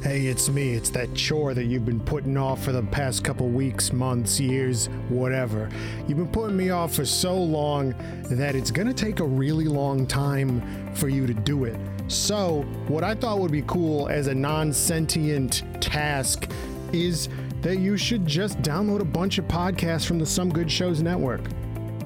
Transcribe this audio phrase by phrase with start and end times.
[0.00, 0.74] Hey, it's me.
[0.74, 4.86] It's that chore that you've been putting off for the past couple weeks, months, years,
[5.08, 5.68] whatever.
[6.06, 7.96] You've been putting me off for so long
[8.30, 11.76] that it's gonna take a really long time for you to do it.
[12.06, 16.48] So, what I thought would be cool as a non sentient task
[16.92, 17.28] is
[17.62, 21.40] that you should just download a bunch of podcasts from the Some Good Shows Network.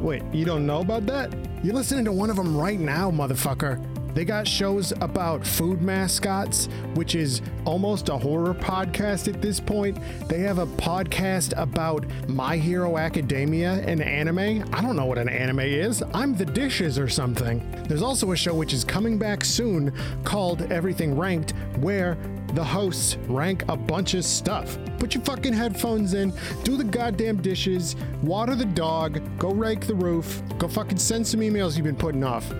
[0.00, 1.30] Wait, you don't know about that?
[1.62, 3.91] You're listening to one of them right now, motherfucker.
[4.14, 9.98] They got shows about food mascots, which is almost a horror podcast at this point.
[10.28, 14.64] They have a podcast about My Hero Academia and anime.
[14.72, 16.02] I don't know what an anime is.
[16.12, 17.66] I'm the dishes or something.
[17.88, 19.92] There's also a show which is coming back soon
[20.24, 22.18] called Everything Ranked, where
[22.54, 24.76] the hosts rank a bunch of stuff.
[24.98, 29.94] Put your fucking headphones in, do the goddamn dishes, water the dog, go rake the
[29.94, 32.52] roof, go fucking send some emails you've been putting off.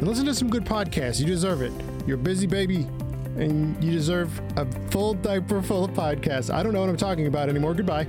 [0.00, 1.20] And listen to some good podcasts.
[1.20, 1.72] You deserve it.
[2.06, 2.86] You're a busy baby
[3.36, 6.52] and you deserve a full diaper full of podcasts.
[6.52, 7.74] I don't know what I'm talking about anymore.
[7.74, 8.06] Goodbye.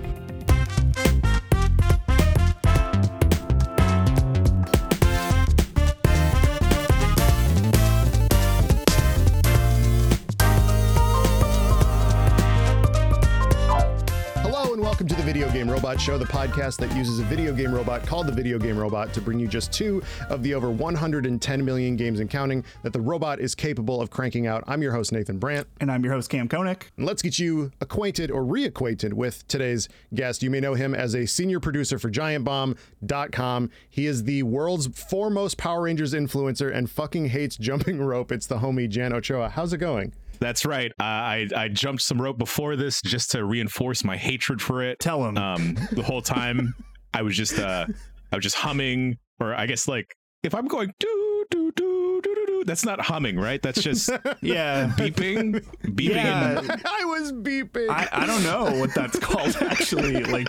[15.61, 18.79] Game Robot Show, the podcast that uses a video game robot called the Video Game
[18.79, 22.93] Robot to bring you just two of the over 110 million games and counting that
[22.93, 24.63] the robot is capable of cranking out.
[24.65, 25.67] I'm your host, Nathan Brandt.
[25.79, 26.89] And I'm your host, Kam Koenig.
[26.97, 30.41] And let's get you acquainted or reacquainted with today's guest.
[30.41, 33.69] You may know him as a senior producer for GiantBomb.com.
[33.87, 38.31] He is the world's foremost Power Rangers influencer and fucking hates jumping rope.
[38.31, 39.49] It's the homie Jan Ochoa.
[39.49, 40.11] How's it going?
[40.41, 40.91] That's right.
[40.99, 44.99] Uh, I I jumped some rope before this just to reinforce my hatred for it.
[44.99, 45.37] Tell him.
[45.37, 46.73] Um, the whole time
[47.13, 47.85] I was just uh,
[48.31, 52.35] I was just humming, or I guess like if I'm going do do do do
[52.35, 53.61] do do, that's not humming, right?
[53.61, 54.09] That's just
[54.41, 54.91] yeah.
[54.97, 56.15] beeping, beeping.
[56.15, 56.57] Yeah.
[56.59, 57.89] and- I was beeping.
[57.89, 60.23] I, I don't know what that's called actually.
[60.23, 60.47] Like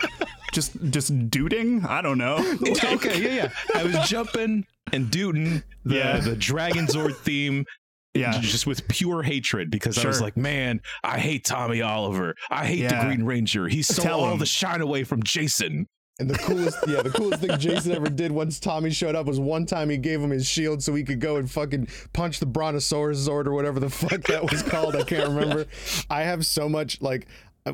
[0.55, 1.85] just just duding?
[1.85, 2.37] I don't know.
[2.95, 3.51] okay, yeah, yeah.
[3.75, 6.17] I was jumping and dooting the Yeah.
[6.21, 7.67] the Dragon Zord theme.
[8.15, 8.39] Yeah.
[8.41, 12.35] just with pure hatred because I was like, man, I hate Tommy Oliver.
[12.51, 13.69] I hate the Green Ranger.
[13.69, 14.39] He stole Tell all him.
[14.39, 15.89] the shine away from Jason.
[16.21, 19.41] And the coolest, yeah, the coolest thing Jason ever did once Tommy showed up was
[19.41, 22.45] one time he gave him his shield so he could go and fucking punch the
[22.47, 24.95] Brontosaurus Zord or whatever the fuck that was called.
[24.95, 25.65] I can't remember.
[26.11, 27.27] I have so much like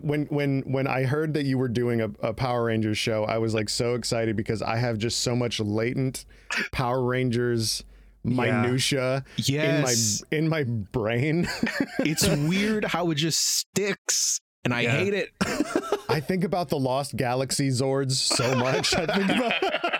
[0.03, 3.39] when when when I heard that you were doing a, a Power Rangers show, I
[3.39, 6.25] was like so excited because I have just so much latent
[6.71, 7.83] Power Rangers
[8.29, 10.23] minutia Yes.
[10.31, 11.49] in my in my brain.
[12.01, 14.41] It's weird how it just sticks.
[14.65, 14.97] And I Yeah.
[14.99, 15.31] hate it.
[16.09, 18.95] I think about the Lost Galaxy Zords so much.
[18.95, 19.98] I think about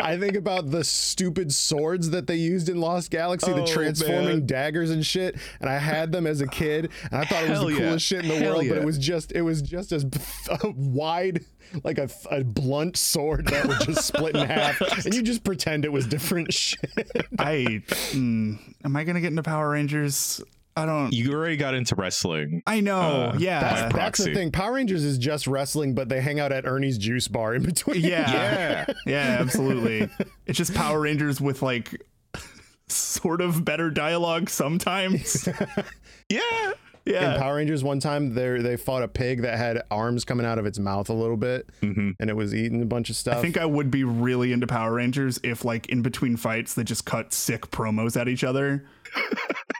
[0.00, 4.26] I think about the stupid swords that they used in Lost Galaxy, the Oh, transforming
[4.26, 4.46] man.
[4.46, 5.36] daggers and shit.
[5.60, 7.78] And I had them as a kid, and I thought it was the yeah.
[7.78, 8.68] coolest shit in the Hell world.
[8.68, 10.06] But it was just it was just as
[10.64, 11.44] wide,
[11.84, 15.84] like a, a blunt sword that would just split in half, and you just pretend
[15.84, 16.90] it was different shit.
[17.38, 17.82] I
[18.12, 20.42] mm, am I gonna get into Power Rangers?
[20.76, 22.62] I don't You already got into wrestling.
[22.66, 23.00] I know.
[23.00, 23.60] Uh, yeah.
[23.60, 24.50] That's, that's the thing.
[24.52, 28.00] Power Rangers is just wrestling, but they hang out at Ernie's Juice Bar in between.
[28.02, 28.30] yeah.
[28.30, 28.86] Yeah.
[29.06, 30.08] Yeah, absolutely.
[30.46, 32.00] it's just Power Rangers with like
[32.88, 35.48] sort of better dialogue sometimes.
[36.28, 36.40] Yeah.
[37.04, 37.24] yeah.
[37.26, 37.38] in yeah.
[37.38, 40.66] Power Rangers one time they they fought a pig that had arms coming out of
[40.66, 42.14] its mouth a little bit Mhm.
[42.20, 43.38] and it was eating a bunch of stuff.
[43.38, 46.84] I think I would be really into Power Rangers if, like, in between fights, they
[46.84, 48.84] just cut sick promos at each other.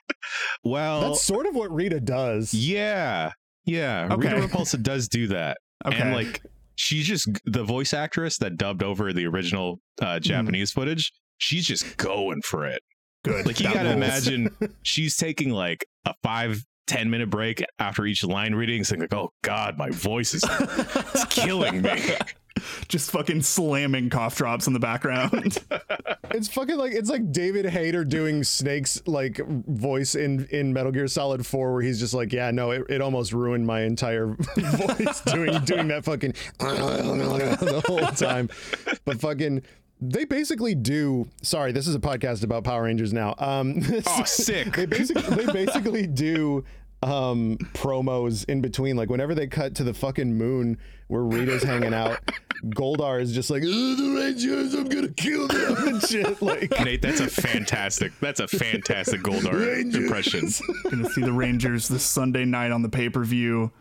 [0.64, 2.52] Well, that's sort of what Rita does.
[2.54, 3.32] yeah.
[3.64, 4.08] Yeah.
[4.10, 4.34] Okay.
[4.34, 5.58] Rita Repulsa does do that.
[5.86, 5.96] Okay.
[5.98, 6.42] And like
[6.74, 10.04] she's just the voice actress that dubbed over the original Mm-hmm.
[10.16, 11.10] uh, Japanese footage.
[11.38, 12.82] She's just going for it.
[13.24, 13.46] Good.
[13.46, 13.96] Like you That gotta rules.
[13.96, 14.48] imagine
[14.82, 19.30] she's taking like a five, 10 minute break after each line reading, saying like, "Oh
[19.42, 22.02] God, my voice is it's killing me."
[22.88, 25.56] just fucking slamming cough drops in the background.
[26.32, 31.08] It's fucking like it's like David Hayter doing Snake's like voice in in Metal Gear
[31.08, 35.20] Solid 4 where he's just like, yeah, no, it, it almost ruined my entire voice
[35.22, 38.48] doing doing that fucking the whole time.
[39.04, 39.62] But fucking
[40.02, 43.34] they basically do sorry, this is a podcast about Power Rangers now.
[43.38, 44.74] Um Oh, sick.
[44.76, 46.64] they basically they basically do
[47.02, 50.76] um promos in between like whenever they cut to the fucking moon
[51.08, 52.18] where Rita's hanging out
[52.64, 57.00] Goldar is just like "Oh, the Rangers I'm gonna kill them and shit like Nate,
[57.00, 58.12] that's a fantastic.
[58.20, 60.02] That's a fantastic Goldar Rangers.
[60.02, 60.48] impression.
[60.90, 63.72] Gonna see the Rangers this Sunday night on the pay per view.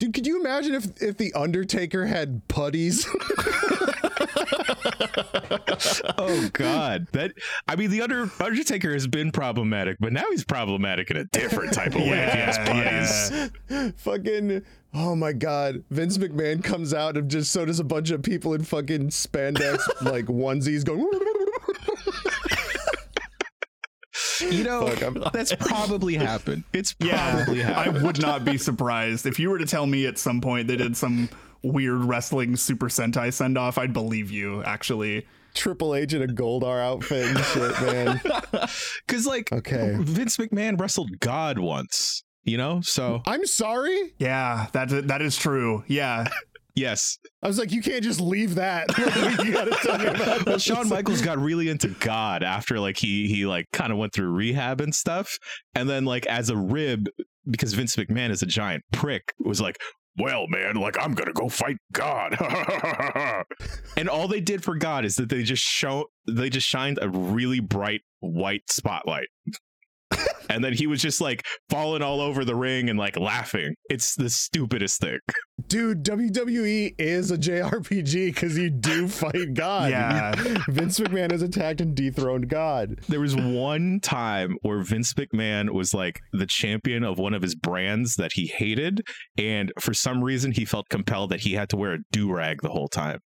[0.00, 3.06] dude could you imagine if if the Undertaker had putties
[6.18, 7.32] oh God, that
[7.68, 11.72] I mean, the Under, Undertaker has been problematic, but now he's problematic in a different
[11.72, 12.10] type of way.
[12.10, 13.90] if you Yeah, yeah.
[13.96, 14.62] fucking
[14.96, 18.54] oh my god vince mcmahon comes out and just so does a bunch of people
[18.54, 21.04] in fucking spandex like onesies going
[24.40, 26.64] You know, Fuck, that's probably happened.
[26.72, 30.18] It's Yeah, probably I would not be surprised if you were to tell me at
[30.18, 31.28] some point they did some
[31.64, 33.78] weird wrestling Super Sentai send off.
[33.78, 34.62] I'd believe you.
[34.64, 38.20] Actually, triple h in a goldar outfit and shit man
[39.06, 39.96] Because like, Okay.
[40.00, 42.22] Vince McMahon wrestled God once.
[42.46, 45.82] You know, so i'm sorry yeah, that that is true.
[45.86, 46.28] Yeah,
[46.74, 47.16] yes.
[47.42, 48.86] i was like you can't just leave that
[49.42, 50.58] you gotta tell me about Well.
[50.58, 54.28] Shawn Michaels got really into God after like he he like kind of went through
[54.28, 55.38] rehab and stuff,
[55.74, 57.08] and then like as a rib
[57.50, 59.78] because Vince McMahon is a giant prick was like.
[60.16, 62.36] Well, man, like I'm gonna go fight God,
[63.96, 67.08] and all they did for God is that they just show they just shined a
[67.08, 69.26] really bright white spotlight,
[70.50, 73.74] and then he was just like falling all over the ring and like laughing.
[73.88, 75.18] It's the stupidest thing.
[75.68, 80.34] dude wwe is a jrpg because you do fight god Yeah.
[80.68, 85.94] vince mcmahon has attacked and dethroned god There was one time where Vince McMahon was
[85.94, 89.02] like the champion of one of his brands that he hated,
[89.38, 92.60] and for some reason he felt compelled that he had to wear a do rag
[92.62, 93.20] the whole time.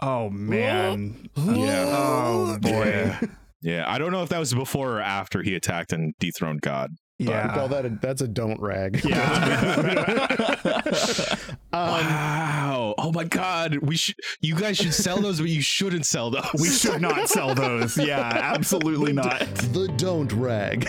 [0.00, 1.28] Oh man.
[1.36, 1.84] Yeah.
[1.88, 2.84] Oh boy.
[2.86, 3.20] Yeah.
[3.60, 6.90] Yeah, I don't know if that was before or after he attacked and dethroned God.
[7.20, 7.52] I Yeah.
[7.54, 10.26] call that a that's a don't rag Yeah.
[11.72, 12.94] um, wow!
[12.98, 13.76] Oh my God!
[13.78, 14.14] We should.
[14.40, 16.48] You guys should sell those, but you shouldn't sell those.
[16.58, 17.96] we should not sell those.
[17.96, 19.40] Yeah, absolutely not.
[19.72, 20.84] the don't rag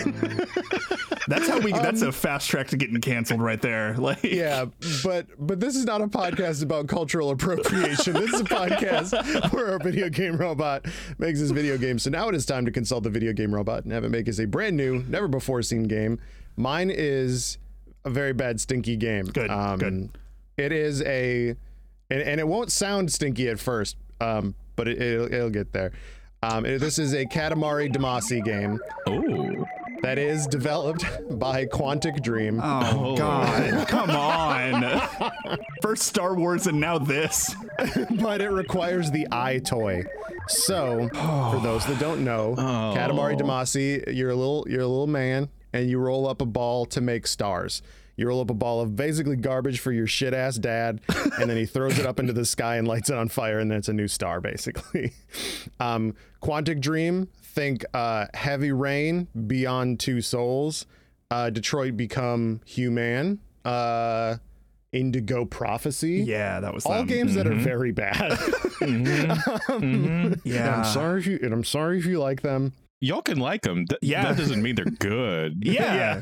[1.28, 1.72] That's how we.
[1.72, 3.94] That's a fast track to getting canceled right there.
[4.00, 4.66] Like, yeah
[5.04, 9.72] but but this is not a podcast about cultural appropriation this is a podcast where
[9.72, 10.86] our video game robot
[11.18, 13.84] makes his video game so now it is time to consult the video game robot
[13.84, 16.18] and have it make us a brand new never before seen game
[16.60, 17.58] mine is
[18.04, 20.10] a very bad stinky game Good, um, good.
[20.56, 21.50] it is a
[22.10, 25.92] and, and it won't sound stinky at first um but it, it'll, it'll get there
[26.42, 29.66] um, it- this is a Katamari Damacy game Oh,
[30.02, 31.04] that is developed
[31.38, 32.58] by Quantic Dream.
[32.64, 33.86] Oh, God!
[33.88, 35.00] Come on.
[35.82, 37.54] First Star Wars and now this.
[38.22, 40.04] but it requires the eye toy.
[40.48, 45.50] So, for those that don't know, Katamari Damacy, you're a little you're a little man
[45.72, 47.82] and you roll up a ball to make stars.
[48.16, 51.00] You roll up a ball of basically garbage for your shit ass dad,
[51.38, 53.70] and then he throws it up into the sky and lights it on fire, and
[53.70, 55.12] then it's a new star, basically.
[55.80, 60.84] Um, Quantic Dream, think uh, Heavy Rain, Beyond Two Souls,
[61.30, 64.36] uh, Detroit Become Human, uh,
[64.92, 66.24] Indigo Prophecy.
[66.26, 67.06] Yeah, that was All them.
[67.06, 68.38] games that are very bad.
[68.82, 70.76] And Yeah.
[70.78, 72.72] I'm sorry if you and I'm sorry if you like them.
[73.00, 73.86] Y'all can like them.
[73.86, 74.24] Th- Yeah.
[74.24, 75.62] that doesn't mean they're good.
[75.64, 76.20] Yeah.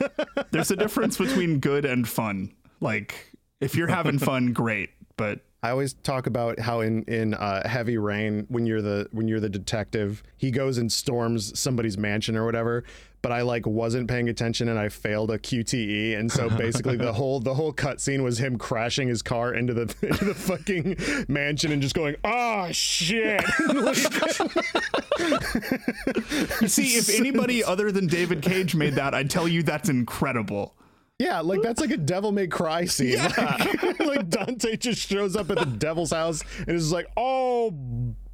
[0.50, 2.52] There's a difference between good and fun.
[2.80, 4.90] Like, if you're having fun, great.
[5.16, 9.26] But I always talk about how in in uh, Heavy Rain, when you're the when
[9.26, 12.84] you're the detective, he goes and storms somebody's mansion or whatever.
[13.20, 17.12] But I like wasn't paying attention and I failed a QTE, and so basically the
[17.14, 20.96] whole the whole cutscene was him crashing his car into the into the fucking
[21.26, 23.92] mansion and just going, "Oh shit!" you
[26.68, 30.76] see, if anybody other than David Cage made that, I'd tell you that's incredible.
[31.18, 33.18] Yeah, like that's like a Devil May Cry scene.
[33.18, 37.74] Like, like Dante just shows up at the devil's house and is like, "Oh,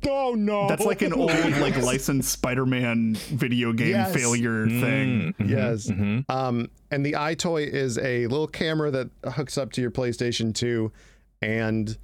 [0.06, 4.14] oh no!" That's like an old, like, licensed Spider-Man video game Yes.
[4.14, 5.34] failure thing.
[5.42, 5.90] Yes.
[6.28, 10.92] Um, and the EyeToy is a little camera that hooks up to your PlayStation 2,
[11.40, 11.96] and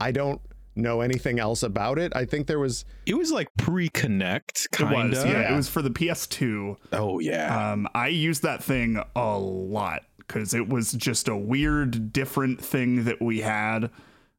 [0.00, 0.40] I don't
[0.74, 2.12] know anything else about it.
[2.16, 5.30] I think there was It was like pre-Kinect, It kind was, of.
[5.30, 5.52] yeah.
[5.52, 6.76] It was for the PS2.
[6.92, 7.72] Oh yeah.
[7.72, 13.04] Um, I used that thing a lot because it was just a weird, different thing
[13.04, 13.90] that we had.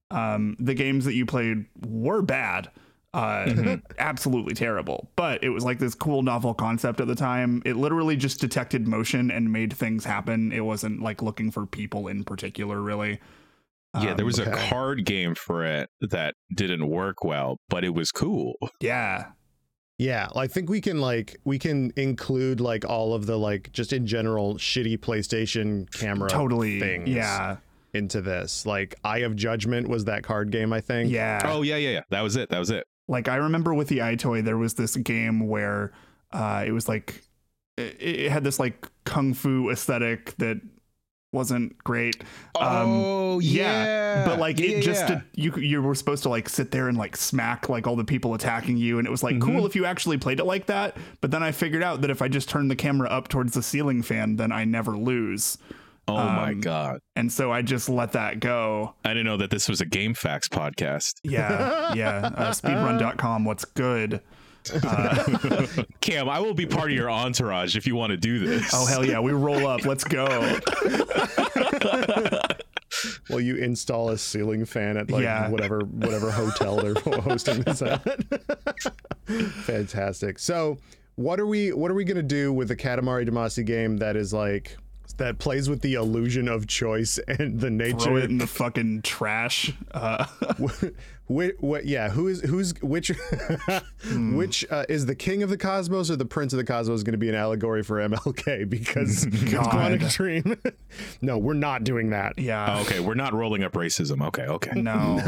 [0.09, 2.69] Um, the games that you played were bad,
[3.13, 5.09] uh, absolutely terrible.
[5.15, 7.61] But it was like this cool, novel concept at the time.
[7.65, 10.51] It literally just detected motion and made things happen.
[10.51, 13.19] It wasn't like looking for people in particular, really.
[13.95, 17.93] yeah, there Um, was a card game for it that didn't work well, but it
[17.93, 18.53] was cool.
[18.79, 19.31] yeah,
[19.97, 23.93] yeah, I think we can like we can include like all of the like just
[23.93, 26.79] in general shitty PlayStation camera totally.
[26.79, 27.57] things Yeah,
[27.93, 28.65] into this.
[28.65, 31.11] Like Eye of Judgment was that card game, I think.
[31.11, 31.41] yeah.
[31.45, 32.01] Oh yeah, yeah, yeah.
[32.11, 32.49] That was it.
[32.49, 32.85] That was it.
[33.07, 35.91] like I remember with the EyeToy, there was this game where
[36.31, 37.23] uh, it was like
[37.77, 40.61] it, it had this like kung fu aesthetic that
[41.33, 42.23] wasn't great.
[42.55, 45.21] Oh yeah, but like Yeah, it just yeah.
[45.35, 48.33] you you were supposed to like sit there and like smack like all the people
[48.33, 49.57] attacking you, and it was like Mm-hmm.
[49.57, 50.97] cool if you actually played it like that.
[51.21, 53.61] But then I figured out that if I just turn the camera up towards the
[53.63, 55.57] ceiling fan, then I never lose,
[56.07, 56.99] Oh my um, god.
[57.17, 58.95] and so I just let that go.
[59.03, 61.13] I didn't know that this was a Game Facts podcast.
[61.23, 62.31] Yeah, yeah.
[62.33, 63.43] Uh, speedrun.com.
[63.45, 64.21] What's good?
[64.71, 65.67] Uh,
[66.01, 68.71] Kam, I will be part of your entourage if you want to do this.
[68.73, 69.85] oh hell yeah, we roll up.
[69.85, 70.25] Let's go.
[73.29, 75.49] Well, you install a ceiling fan at like Yeah.
[75.49, 78.01] whatever whatever hotel they're hosting this at.
[79.27, 80.39] Fantastic.
[80.39, 80.77] So,
[81.15, 84.33] what are we what are we gonna do with the Katamari Damacy game that is
[84.33, 84.77] like
[85.17, 87.97] that plays with the illusion of choice and the nature.
[87.99, 88.25] Throw nature?
[88.25, 89.73] it in the fucking trash.
[89.93, 90.25] Uh,
[91.29, 93.11] Wh- wh- yeah, who is who's which?
[94.15, 97.11] Which uh, is the king of the cosmos or the prince of the cosmos going
[97.13, 99.65] to be an allegory for MLK because God.
[99.99, 100.55] Quantic Dream?
[101.21, 102.39] no, we're not doing that.
[102.39, 102.77] yeah.
[102.77, 104.25] Oh, okay, we're not rolling up racism.
[104.27, 104.79] Okay, okay.
[104.79, 105.19] No.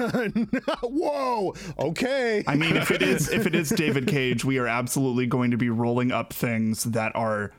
[0.83, 1.53] Whoa.
[1.77, 2.43] Okay.
[2.47, 5.57] I mean, if it is if it is David Cage, we are absolutely going to
[5.57, 7.51] be rolling up things that are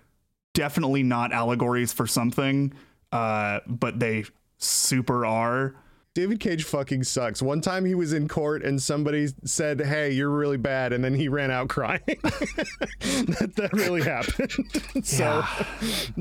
[0.54, 2.72] definitely not allegories for something,
[3.12, 4.24] uh, but they
[4.58, 5.74] super are.
[6.12, 7.40] David Cage fucking sucks.
[7.40, 11.14] One time he was in court and somebody said, "Hey, you're really bad," and then
[11.14, 12.00] he ran out crying.
[12.06, 14.52] that, that really happened.
[15.06, 15.44] so,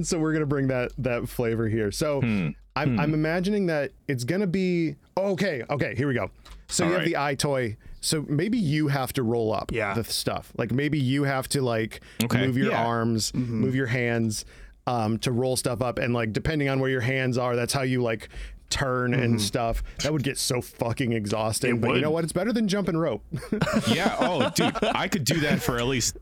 [0.03, 1.91] so we're gonna bring that that flavor here.
[1.91, 2.49] So, Hmm.
[2.75, 5.63] I'm I'm imagining that it's gonna be okay.
[5.69, 6.29] Okay, here we go.
[6.69, 7.75] So you All have the eye toy.
[8.01, 9.93] So maybe you have to roll up Yeah.
[9.93, 10.53] the stuff.
[10.57, 12.85] Like maybe you have to like Okay, move your yeah.
[12.85, 14.45] arms, move your hands
[14.87, 17.81] um, to roll stuff up, and like depending on where your hands are, that's how
[17.81, 18.29] you like
[18.69, 19.83] turn and stuff.
[20.03, 21.75] That would get so fucking exhausting.
[21.77, 22.23] It but you know what?
[22.23, 23.23] It's better than jumping rope.
[23.87, 24.15] Yeah.
[24.19, 26.17] Oh, dude, I could do that for at least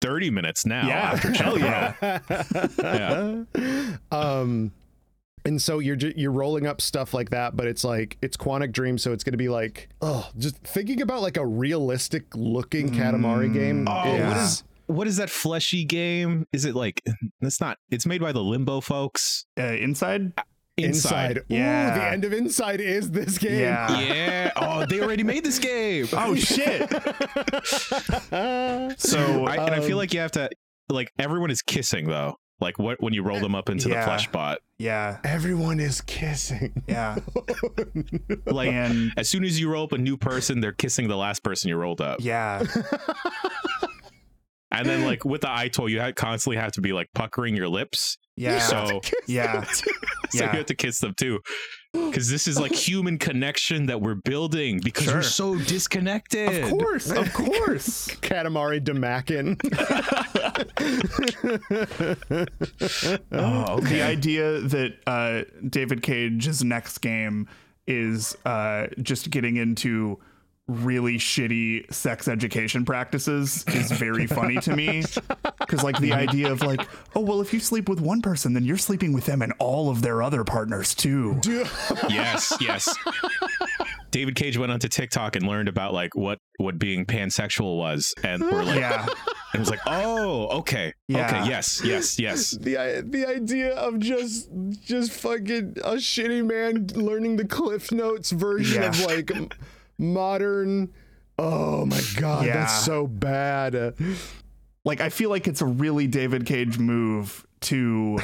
[0.00, 0.86] thirty minutes now.
[0.88, 2.18] Yeah, After hell yeah.
[2.82, 3.96] yeah.
[4.12, 4.72] um,
[5.44, 8.72] and so you're ju- you're rolling up stuff like that, but it's like it's Quantic
[8.72, 13.52] Dream, so it's gonna be like oh, just thinking about like a realistic looking Katamari
[13.52, 13.86] game.
[13.88, 16.46] Oh, is, what is what is that fleshy game?
[16.52, 17.02] Is it like
[17.40, 17.78] that's not?
[17.90, 19.46] It's made by the Limbo folks.
[19.58, 20.32] Uh, inside?
[20.76, 21.38] Inside?
[21.38, 21.96] Ooh, Yeah.
[21.96, 23.60] the end of Inside is this game.
[23.60, 24.00] Yeah.
[24.00, 24.50] Yeah.
[24.56, 26.08] Oh, they already made this game.
[26.12, 26.90] Oh shit.
[28.98, 30.48] so I, and I Um, feel like you have to
[30.88, 32.36] like everyone is kissing though.
[32.60, 34.00] Like what when you roll them up into Yeah.
[34.00, 34.58] the flesh bot.
[34.78, 36.72] yeah, Everyone is kissing.
[36.88, 37.16] yeah.
[38.46, 41.42] Like And as soon as you roll up a new person, they're kissing the last
[41.42, 42.18] person you rolled up.
[42.20, 42.62] yeah,
[44.74, 47.54] And then like with the eye toy, you have, constantly have to be like puckering
[47.56, 48.18] your lips.
[48.36, 48.58] yeah.
[48.58, 49.62] So yeah.
[49.72, 49.84] so
[50.34, 50.50] Yeah.
[50.52, 51.40] you have to kiss them too.
[51.92, 55.14] Because this is like human connection that we're building because Sure.
[55.16, 56.64] we're so disconnected.
[56.64, 58.08] Of course, of course.
[58.20, 59.54] Katamari Damakin.
[63.32, 67.48] Oh, The idea that uh, David Cage's next game
[67.86, 70.18] is uh, just getting into
[70.66, 75.02] really shitty sex education practices is very funny to me
[75.60, 76.80] because like the idea of like
[77.14, 79.90] oh well if you sleep with one person then you're sleeping with them and all
[79.90, 81.38] of their other partners too
[82.08, 82.94] yes, yes.
[84.10, 88.40] David Cage went onto TikTok and learned about like what what being pansexual was, and
[88.42, 91.26] we're like, yeah and it was like, oh, okay, Yeah.
[91.26, 92.52] okay, yes, yes, yes.
[92.52, 94.48] the the idea of just
[94.86, 99.48] just fucking a shitty man learning the Cliff Notes version of like m-
[99.98, 100.92] modern.
[101.38, 102.54] Oh my god, Yeah.
[102.54, 103.94] that's so bad.
[104.84, 108.18] like I feel like it's a really David Cage move to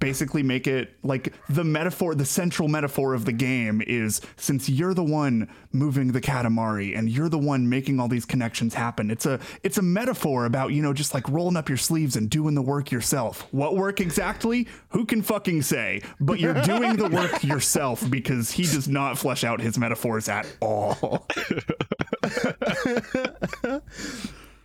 [0.00, 4.94] basically make it like the metaphor the central metaphor of the game is since you're
[4.94, 9.26] the one moving the katamari and you're the one making all these connections happen it's
[9.26, 12.54] a it's a metaphor about you know just like rolling up your sleeves and doing
[12.54, 13.46] the work yourself.
[13.52, 14.66] What work exactly?
[14.90, 16.02] Who can fucking say?
[16.20, 20.46] But you're doing the work yourself because he does not flesh out his metaphors at
[20.60, 21.26] all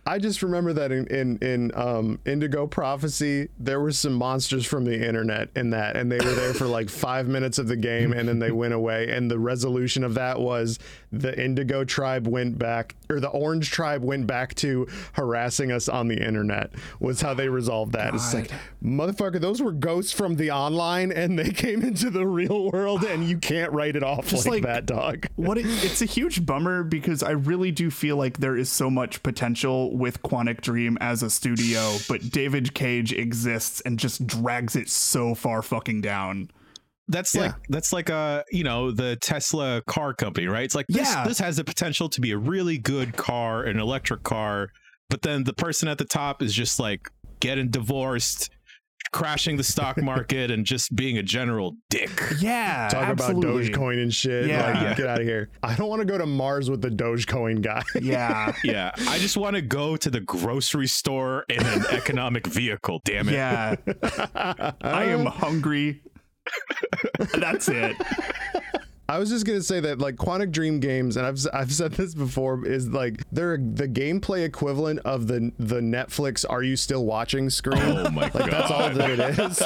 [0.06, 4.84] I just remember that in in, in um, Indigo Prophecy, there were some monsters from
[4.84, 8.12] the internet in that, and they were there for like five minutes of the game,
[8.12, 9.10] and then they went away.
[9.10, 10.78] And the resolution of that was
[11.10, 16.08] the Indigo tribe went back, or the Orange tribe went back to harassing us on
[16.08, 16.70] the internet.
[17.00, 18.14] Was how they resolved that.
[18.14, 18.50] It's like,
[18.82, 23.28] motherfucker, those were ghosts from the online, and they came into the real world, and
[23.28, 25.26] you can't write it off Just like, like- that, dog.
[25.34, 28.88] what it, it's a huge bummer because I really do feel like there is so
[28.88, 34.76] much potential with Quantic Dream as a studio, but David Cage exists and just drags
[34.76, 36.50] it so far fucking down.
[37.08, 37.42] That's Yeah.
[37.42, 40.64] like that's like a you know the Tesla car company, right?
[40.64, 41.26] It's like this Yeah.
[41.26, 44.70] this has the potential to be a really good car, an electric car,
[45.08, 47.08] but then the person at the top is just like
[47.40, 48.50] getting divorced,
[49.16, 52.10] crashing the stock market and just being a general dick.
[52.38, 53.66] Yeah, Talk absolutely.
[53.68, 54.46] about Dogecoin and shit.
[54.46, 54.70] Yeah.
[54.72, 54.94] Like, Yeah.
[54.94, 55.48] get out of here.
[55.62, 57.82] I don't want to go to Mars with the Dogecoin guy.
[58.00, 63.00] Yeah, Yeah, I just want to go to the grocery store in an economic vehicle.
[63.04, 63.32] Damn it.
[63.32, 63.76] yeah.
[64.82, 66.02] I am hungry.
[67.38, 67.96] That's it.
[69.08, 72.14] I was just gonna say that like Quantic Dream games, and I've I've said this
[72.14, 77.48] before, is like they're the gameplay equivalent of the the Netflix "Are you still watching?"
[77.50, 77.78] screen.
[77.78, 78.50] Oh my like god.
[78.50, 79.62] that's all that it is.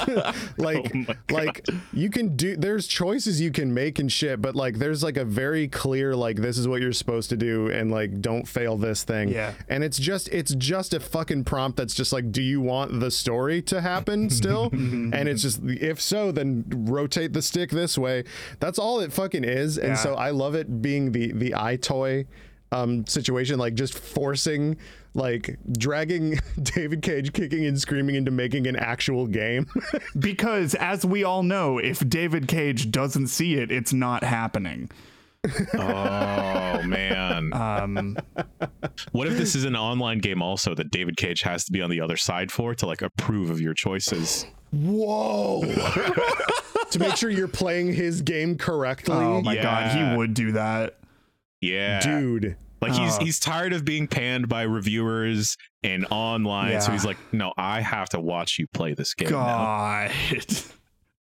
[0.59, 4.78] like Oh like you can do there's choices you can make and shit, but like
[4.78, 8.20] there's like a very clear like this is what you're supposed to do and like
[8.20, 9.28] don't fail this thing.
[9.30, 9.54] Yeah.
[9.68, 13.11] And it's just it's just a fucking prompt that's just like, do you want the
[13.11, 14.68] story to happen still?
[14.73, 18.25] and it's just if so, then rotate the stick this way.
[18.59, 19.78] That's all it fucking is.
[19.78, 19.94] And Yeah.
[19.94, 22.26] so I love it being the the eye toy
[22.72, 24.76] um situation, like just forcing
[25.14, 29.66] like dragging David Cage kicking and screaming into making an actual game.
[30.18, 34.88] Because as we all know, if David Cage doesn't see it, it's not happening.
[35.75, 37.50] Oh man.
[37.54, 38.16] Um,
[39.12, 41.90] What if this is an online game also that David Cage has to be on
[41.90, 44.46] the other side for to like approve of your choices?
[44.70, 45.62] Whoa.
[46.90, 49.14] To make sure you're playing his game correctly.
[49.14, 50.99] oh my god, he would do that.
[51.61, 52.00] Yeah.
[52.00, 52.56] Dude.
[52.80, 53.25] Like he's Oh.
[53.25, 58.09] he's tired of being panned by reviewers and online, so he's like, "No, I have
[58.11, 60.11] to watch you play this game now." God.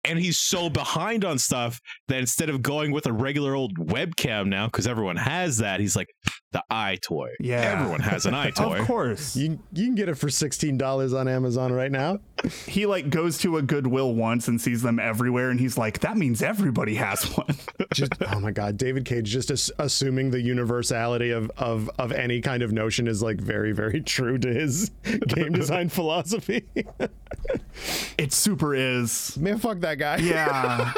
[0.03, 4.47] And he's so behind on stuff that instead of going with a regular old webcam
[4.47, 6.07] now, because everyone has that, he's like,
[6.51, 7.31] "The eye toy.
[7.39, 7.61] Yeah.
[7.79, 9.35] everyone has an eye toy." Of course.
[9.35, 12.19] You you can get it for sixteen dollars on Amazon right now.
[12.67, 16.17] he like goes to a Goodwill once and sees them everywhere and he's like, that
[16.17, 17.55] means everybody has one.
[17.93, 22.41] Just oh my god, David Cage just as, assuming the universality of, of of any
[22.41, 24.91] kind of notion is like very very true to his
[25.27, 26.65] game design philosophy.
[28.17, 29.37] it super is.
[29.37, 30.17] Man, fuck that guy.
[30.17, 30.93] Yeah.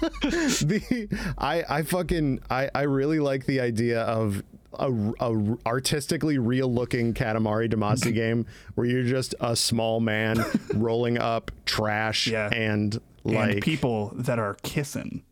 [0.00, 1.08] the
[1.38, 4.42] I I fucking I I really like the idea of
[4.78, 11.18] a, a artistically real looking Katamari Damacy game where you're just a small man rolling
[11.18, 12.48] up trash Yeah.
[12.52, 15.22] and like and people that are kissing.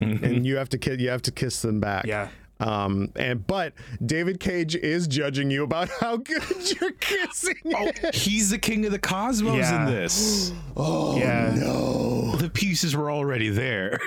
[0.00, 2.06] and you have to ki- you have to kiss them back.
[2.06, 2.28] Yeah.
[2.58, 6.42] Um and but David Cage is judging you about how good
[6.80, 7.56] you're kissing.
[7.74, 9.86] Oh, he's the king of the cosmos Yeah.
[9.86, 10.52] in this.
[10.76, 11.54] Oh yeah.
[11.56, 13.98] No, the pieces were already there.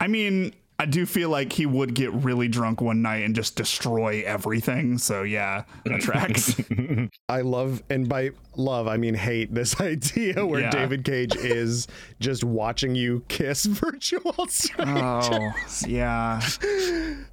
[0.00, 3.56] I mean, I do feel like he would get really drunk one night and just
[3.56, 4.98] destroy everything.
[4.98, 6.60] So yeah, that tracks.
[7.30, 10.70] I love, and by love, I mean hate this idea where Yeah.
[10.70, 11.88] David Cage is
[12.20, 15.02] just watching you kiss virtual strangers.
[15.02, 15.52] oh,
[15.88, 16.40] yeah.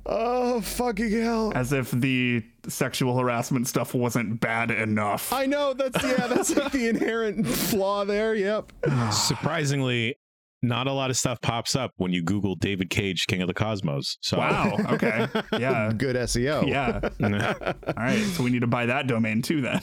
[0.06, 1.52] Oh, fucking hell.
[1.54, 5.34] As if the sexual harassment stuff wasn't bad enough.
[5.34, 8.36] I know that's yeah, that's like the inherent flaw there.
[8.36, 8.72] Yep.
[9.12, 10.16] Surprisingly,
[10.64, 13.54] not a lot of stuff pops up when you Google David Cage, King of the
[13.54, 14.18] Cosmos.
[14.22, 14.78] So Wow.
[14.92, 15.28] Okay.
[15.60, 15.92] Yeah.
[15.98, 16.68] Good SEO.
[16.68, 17.02] Yeah.
[17.88, 18.24] All right.
[18.36, 19.82] So we need to buy that domain too then.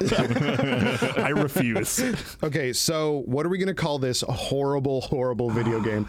[1.24, 2.02] I refuse.
[2.42, 6.06] Okay, so what are we gonna call this horrible, horrible video game?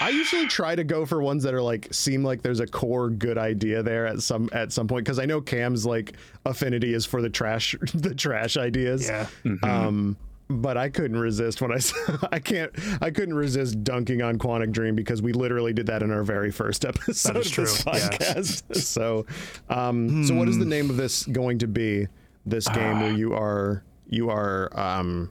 [0.00, 3.10] I usually try to go for ones that are like seem like there's a core
[3.10, 6.14] good idea there at some at some point because I know Kam's like
[6.46, 9.08] affinity is for the trash the trash ideas.
[9.08, 9.26] Yeah.
[9.62, 10.16] Um,
[10.48, 11.78] but I couldn't resist when I
[12.32, 16.10] I can't I couldn't resist dunking on Quantic Dream because we literally did that in
[16.10, 18.42] our very first episode is of this true, yeah.
[18.74, 19.26] so,
[19.68, 22.06] um, so what is the name of this going to be?
[22.46, 25.30] This game where you are you are um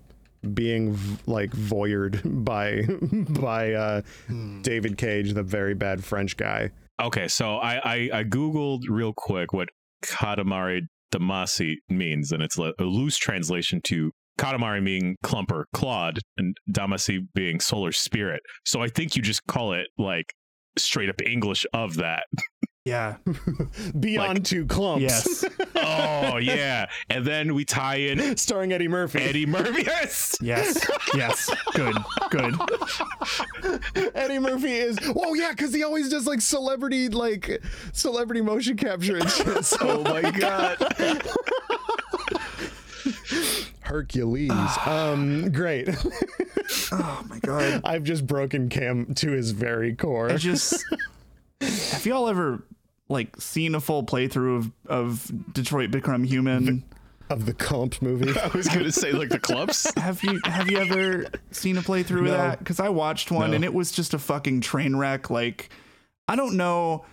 [0.56, 2.82] being v- like voyeured by
[3.40, 4.02] by uh
[4.62, 6.72] David Cage, the very bad French guy.
[7.00, 9.70] Okay, so I, I I googled real quick what
[10.04, 10.82] Katamari
[11.14, 17.60] Damacy means, and it's a loose translation to Katamari meaning clumper, clod, and Damacy being
[17.60, 18.42] solar spirit.
[18.66, 20.34] So I think you just call it like
[20.78, 22.24] straight up English of that.
[22.86, 23.16] Yeah.
[24.00, 25.04] Beyond two clumps.
[25.04, 25.46] Yes.
[25.78, 29.20] oh yeah, and then we tie in Starring Eddie Murphy.
[29.22, 29.84] Eddie Murphy.
[29.94, 30.36] Yes.
[30.42, 30.86] Yes.
[31.16, 31.50] Yes.
[31.74, 31.96] Good.
[32.30, 32.56] Good.
[34.16, 37.62] Eddie Murphy is oh yeah, because he always does like celebrity like
[37.94, 39.64] celebrity motion capture and shit.
[39.64, 40.78] So, Oh my god.
[43.82, 44.52] Hercules.
[44.86, 45.90] um, great.
[46.92, 47.82] Oh my god.
[47.86, 50.30] I've just broken Kam to his very core.
[50.32, 50.84] I just
[51.62, 52.64] have y'all ever
[53.10, 56.84] like seen a full playthrough of of Detroit Become Human?
[57.30, 58.38] of the comp movie.
[58.38, 59.92] I was gonna say like the clubs.
[59.98, 62.60] have you have you ever seen a playthrough of that?
[62.60, 63.56] Because I watched one No.
[63.56, 65.30] and it was just a fucking train wreck.
[65.30, 65.70] Like
[66.28, 67.06] I don't know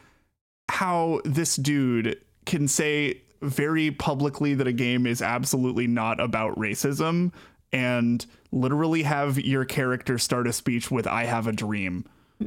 [0.68, 7.32] how this dude can say very publicly that a game is absolutely not about racism
[7.72, 12.04] and literally have your character start a speech with I have a dream.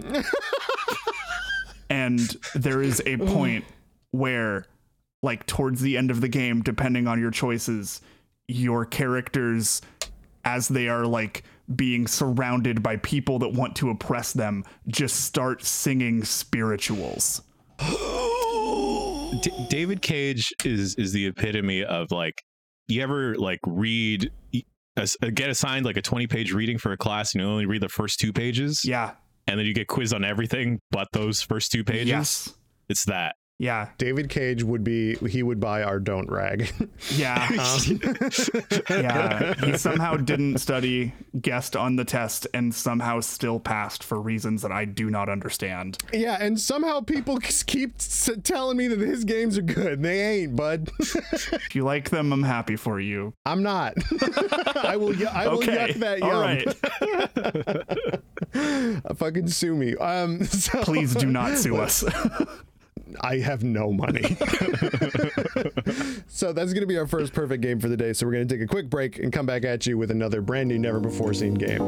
[1.89, 2.19] and
[2.55, 3.63] there is a point
[4.11, 4.65] where
[5.21, 8.01] like towards the end of the game depending on your choices
[8.47, 9.81] your characters
[10.45, 11.43] as they are like
[11.75, 17.41] being surrounded by people that want to oppress them just start singing spirituals
[19.41, 22.41] D- David Cage is is the epitome of like
[22.87, 24.63] you ever like read a,
[24.97, 27.81] uh, get assigned like a 20 page reading for a class and you only read
[27.81, 28.83] the first two pages?
[28.83, 29.13] Yeah.
[29.47, 32.07] And then you get quizzed on everything but those first two pages?
[32.07, 32.53] Yes.
[32.89, 33.87] It's that yeah.
[33.97, 36.71] David Cage would be he would buy our don't rag.
[37.15, 37.47] Yeah.
[37.49, 37.99] Um,
[38.89, 39.53] yeah.
[39.65, 44.71] He somehow didn't study, guessed on the test, and somehow still passed for reasons that
[44.71, 45.97] I do not understand.
[46.13, 47.93] Yeah, and somehow people keep
[48.43, 50.01] telling me that his games are good.
[50.01, 50.91] They ain't, bud.
[50.99, 53.33] if you like them, I'm happy for you.
[53.45, 53.95] I'm not.
[54.83, 55.15] I will.
[55.27, 55.93] I will okay.
[55.93, 56.29] yuck that yum.
[56.29, 56.41] All
[59.03, 59.17] right.
[59.17, 59.95] fucking sue me.
[59.97, 60.45] Um.
[60.45, 62.03] So, Please do not sue us.
[63.21, 64.21] I have no money.
[66.27, 68.13] so that's going to be our first perfect game for the day.
[68.13, 70.41] So we're going to take a quick break and come back at you with another
[70.41, 71.81] brand new, never before seen game.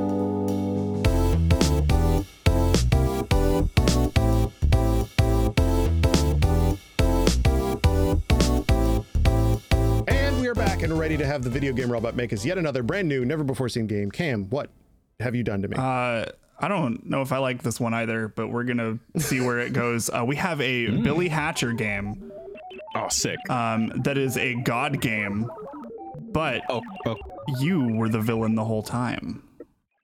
[10.08, 12.58] And we are back and ready to have the video game robot make us yet
[12.58, 14.12] another brand new, never before seen game.
[14.12, 14.70] Kam, what
[15.20, 15.76] have you done to me?
[15.78, 16.26] Uh,
[16.58, 19.74] I don't know if I like this one either, but we're gonna see where it
[19.74, 20.10] goes.
[20.10, 21.04] Uh, we have a mm.
[21.04, 22.32] Billy Hatcher game.
[22.96, 23.38] Oh, sick.
[23.50, 25.52] Um, that is a God game,
[26.32, 27.18] but oh, oh.
[27.60, 29.44] you were the villain the whole time.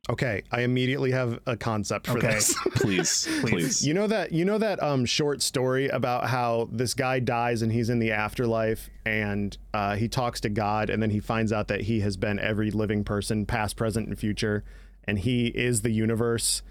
[0.09, 2.33] Okay, I immediately have a concept for okay.
[2.33, 2.53] this.
[2.75, 3.85] please, please.
[3.85, 7.71] You know that you know that um short story about how this guy dies and
[7.71, 11.69] he's in the afterlife and uh, he talks to God and then he finds out
[11.69, 14.65] that he has been every living person, past, present, and future
[15.11, 16.61] and he is the universe,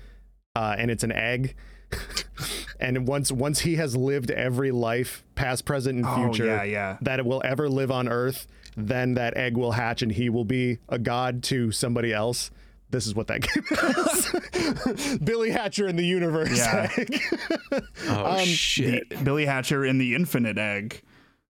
[0.56, 1.54] uh, and it's an egg.
[2.80, 6.62] and once once he has lived every life, past, present, and oh, future, oh, yeah,
[6.62, 6.96] yeah.
[7.02, 8.46] that it will ever live on Earth,
[8.78, 12.50] then that egg will hatch, and he will be a god to somebody else.
[12.88, 13.64] This is what that game
[15.04, 15.18] is.
[15.22, 16.56] Billy Hatcher in the universe.
[16.56, 16.88] Yeah.
[18.08, 19.22] oh um, shit!
[19.22, 21.02] Billy Hatcher in the infinite egg.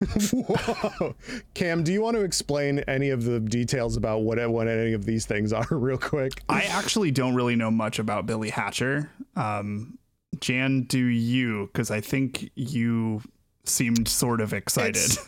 [0.00, 1.14] Whoa.
[1.54, 5.04] Kam, do you want to explain any of the details about what, what any of
[5.04, 6.42] these things are, real quick?
[6.48, 9.10] I actually don't really know much about Billy Hatcher.
[9.36, 9.98] Um,
[10.40, 11.68] Jan, do you?
[11.72, 13.22] Because I think you
[13.64, 15.18] seemed sort of excited.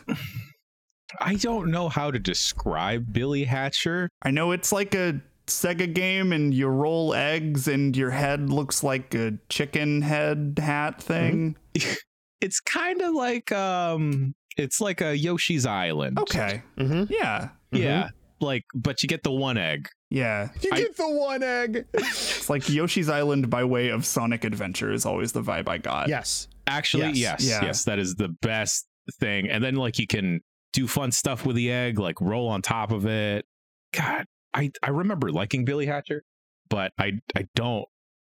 [1.21, 4.09] I don't know how to describe Billy Hatcher.
[4.23, 8.85] I know it's like a Sega game and you roll eggs and your head looks
[8.85, 11.57] like a chicken head hat thing.
[11.75, 11.93] Mm-hmm.
[12.41, 16.19] it's kind of like um it's like a Yoshi's Island.
[16.19, 16.63] Okay.
[16.77, 17.13] Mm-hmm.
[17.13, 17.51] Yeah.
[17.73, 18.03] Yeah.
[18.03, 18.45] Mm-hmm.
[18.45, 19.89] Like, but you get the one egg.
[20.09, 20.49] Yeah.
[20.61, 21.87] You I, get the one egg.
[21.95, 26.09] it's like Yoshi's Island by way of Sonic Adventure is always the vibe I got.
[26.09, 26.49] Yes.
[26.67, 27.17] Actually, yes.
[27.17, 27.49] Yes.
[27.49, 27.65] Yeah.
[27.65, 28.87] yes that is the best
[29.19, 29.49] thing.
[29.49, 30.41] And then, like, you can
[30.73, 33.45] do fun stuff with the egg, like roll on top of it.
[33.93, 36.23] God, I, I remember liking Billy Hatcher,
[36.69, 37.87] but I, I don't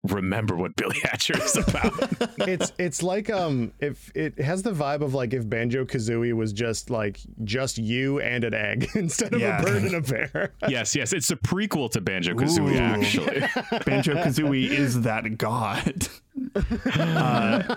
[0.07, 1.93] remember what Billy Hatcher is about.
[2.49, 6.53] it's it's like um if it has the vibe of like if Banjo Kazooie was
[6.53, 9.61] just like just you and an egg instead of yeah.
[9.61, 10.53] a bird and a bear.
[10.69, 12.79] yes, yes, it's a prequel to Banjo Kazooie.
[12.79, 13.41] Actually,
[13.85, 16.09] Banjo Kazooie is that god.
[16.57, 17.77] Uh,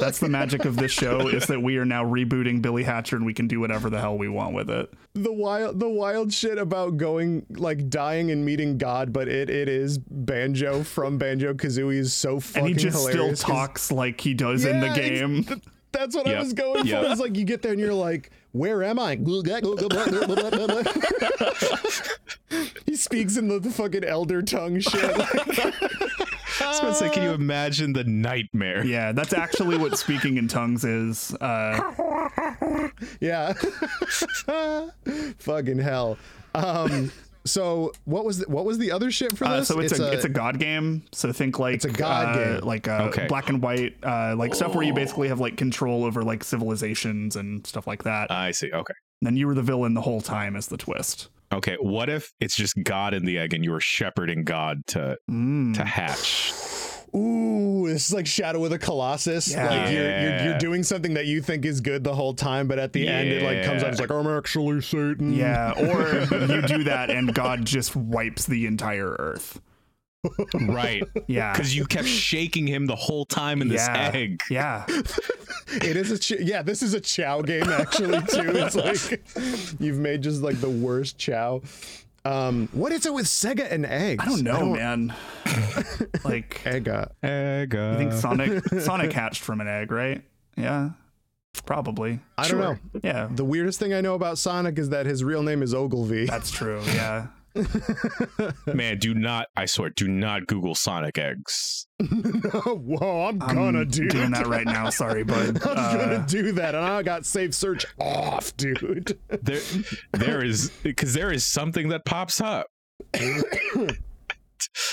[0.00, 3.24] that's the magic of this show is that we are now rebooting Billy Hatcher and
[3.24, 4.92] we can do whatever the hell we want with it.
[5.14, 9.68] The wild the wild shit about going like dying and meeting God, but it it
[9.68, 14.34] is Banjo from Banjo Kazooie is so fucking And he just still talks like he
[14.34, 15.44] does yeah, in the game.
[15.44, 15.60] Th-
[15.92, 16.36] that's what yep.
[16.36, 17.04] I was going yep.
[17.04, 17.10] for.
[17.10, 19.16] It's like you get there and you're like, where am I?
[22.86, 25.02] he speaks in the, the fucking elder tongue shit.
[25.02, 26.26] I
[26.60, 28.84] was about to say, can you imagine the nightmare?
[28.84, 31.34] Yeah, that's actually what speaking in tongues is.
[31.34, 31.80] Uh,
[33.20, 33.52] yeah.
[35.38, 36.18] Fucking hell.
[36.54, 37.10] Um,
[37.44, 39.70] so what was the, what was the other shit for uh, this?
[39.70, 41.02] Uh, so it's, it's a, a, it's a god game.
[41.12, 43.26] So think like it's a god uh, game, like uh, okay.
[43.26, 44.54] black and white, uh, like oh.
[44.54, 48.30] stuff where you basically have like control over like civilizations and stuff like that.
[48.30, 48.70] I see.
[48.72, 48.94] Okay.
[49.20, 51.28] And then you were the villain the whole time as the twist.
[51.52, 55.16] Okay, what if it's just God in the egg and you were shepherding God to
[55.30, 55.74] mm.
[55.74, 56.52] to hatch?
[57.16, 59.50] Ooh, this is like Shadow of the Colossus.
[59.50, 59.66] Yeah.
[59.66, 62.78] Like you're, you're, you're doing something that you think is good the whole time, but
[62.78, 63.10] at the yeah.
[63.12, 65.32] end it like comes out it's like I'm actually Satan.
[65.32, 69.60] Yeah, or you do that and God just wipes the entire earth.
[70.60, 71.02] Right.
[71.26, 71.52] Yeah.
[71.52, 74.10] Because you kept shaking him the whole time in this yeah.
[74.14, 74.40] egg.
[74.50, 74.84] Yeah.
[75.68, 76.62] it is a ch- yeah.
[76.62, 78.50] This is a Chao game actually too.
[78.56, 78.74] It's
[79.10, 79.22] like
[79.78, 81.60] you've made just like the worst Chao.
[82.24, 84.24] Um, what is it with Sega and eggs?
[84.24, 85.14] I don't know, man.
[86.24, 87.10] like, Egga.
[87.22, 87.74] Egg.
[87.74, 90.22] I think Sonic Sonic hatched from an egg, right?
[90.56, 90.90] Yeah,
[91.64, 92.20] probably.
[92.36, 92.76] I don't know.
[93.02, 96.26] Yeah, The weirdest thing I know about Sonic is that his real name is Ogilvie.
[96.26, 96.80] that's true.
[96.86, 97.28] Yeah.
[98.72, 101.86] Man, do not, I swear, do not Google Sonic eggs.
[102.00, 104.90] Whoa, I'm I'm gonna do doing that right now.
[104.90, 105.60] Sorry, bud.
[105.66, 109.18] I'm Uh, gonna do that, and I got safe search off, dude.
[109.42, 109.60] There,
[110.12, 112.66] there is, because there is something that pops up.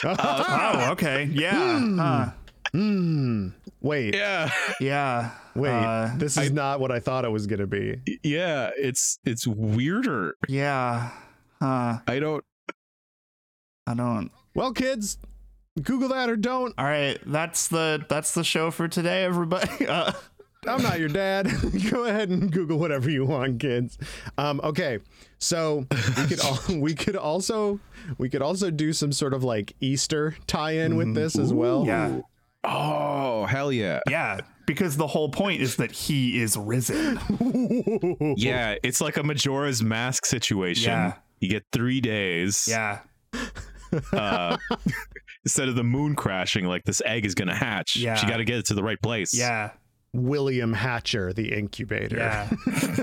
[0.04, 1.26] oh, okay.
[1.32, 1.80] Yeah.
[1.96, 2.30] Huh.
[2.72, 3.50] Hmm.
[3.82, 4.50] Wait, Yeah.
[4.80, 5.32] Yeah.
[5.56, 5.70] wait.
[5.72, 7.98] Uh, this is not what I thought it was gonna be.
[8.24, 8.72] Yeah.
[8.78, 10.36] It's, it's weirder.
[10.50, 11.12] yeah.
[11.62, 12.00] Huh.
[12.08, 12.44] I don't,
[13.88, 14.32] I don't.
[14.54, 15.18] Well, kids,
[15.82, 16.74] Google that or don't.
[16.78, 17.20] All right.
[17.26, 19.70] That's the that's the show for today, everybody.
[19.88, 20.12] Uh,
[20.68, 21.48] I'm not your dad.
[21.92, 24.00] Go ahead and Google whatever you want, kids.
[24.38, 24.98] Um, okay,
[25.38, 25.86] so
[26.18, 27.80] we could all, we could also
[28.18, 31.86] we could also do some sort of like Easter tie-in with this as well.
[31.86, 32.20] yeah.
[32.64, 34.00] oh, hell yeah.
[34.10, 34.40] Yeah.
[34.66, 37.20] Because the whole point is that he is risen.
[38.36, 38.76] Yeah.
[38.82, 40.92] It's like a Majora's Mask situation.
[40.92, 41.14] Yeah.
[41.40, 42.66] You get three days.
[42.68, 43.00] Yeah.
[44.12, 44.58] Uh,
[45.44, 47.96] instead of the moon crashing, like this egg is going to hatch.
[47.96, 48.16] Yeah.
[48.16, 49.34] She got to get it to the right place.
[49.34, 49.72] Yeah.
[50.16, 52.18] William Hatcher, the incubator.
[52.18, 52.50] Yeah.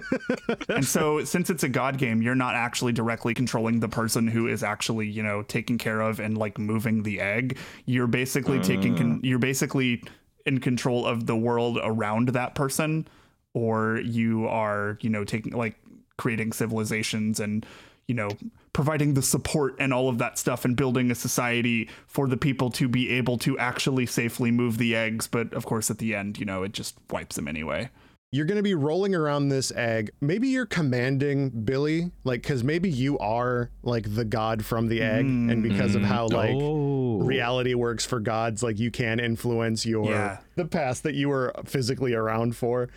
[0.69, 4.49] and so since it's a god game, you're not actually directly controlling the person who
[4.49, 7.59] is actually, you know, taking care of and like moving the egg.
[7.85, 10.03] You're basically taking con- you're basically
[10.47, 13.07] in control of the world around that person
[13.53, 15.77] or you are, you know, taking like
[16.17, 17.67] creating civilizations and
[18.13, 18.29] you know
[18.75, 22.69] providing the support and all of that stuff and building a society for the people
[22.71, 26.39] to be able to actually safely move the eggs but of course at the end
[26.39, 27.89] you know it just wipes them anyway
[28.35, 30.11] You're going to be rolling around this egg.
[30.23, 35.27] Maybe you're commanding Billy, like, because maybe you are like the god from the egg.
[35.27, 35.69] And mm-hmm.
[35.69, 37.19] because of how, like, oh.
[37.19, 40.39] reality works for gods, like, you can influence your Yeah.
[40.57, 42.89] the past that you were physically around for.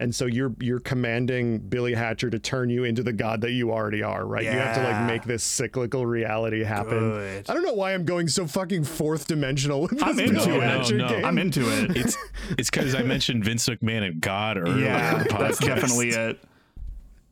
[0.00, 3.70] And so you're you're commanding Billy Hatcher to turn you into the god that you
[3.70, 4.44] already are, right?
[4.44, 6.98] You have to like make this cyclical reality happen.
[7.10, 7.50] Good.
[7.50, 10.56] I don't know why I'm going so fucking fourth dimensional with this I'm into Billy
[10.56, 10.62] it.
[10.62, 11.24] Hatcher No, no, game.
[11.26, 11.96] I'm into it.
[11.98, 12.16] It's
[12.56, 14.84] it's because I mentioned Vince McMahon and God earlier.
[14.86, 16.40] yeah, in the that's definitely it.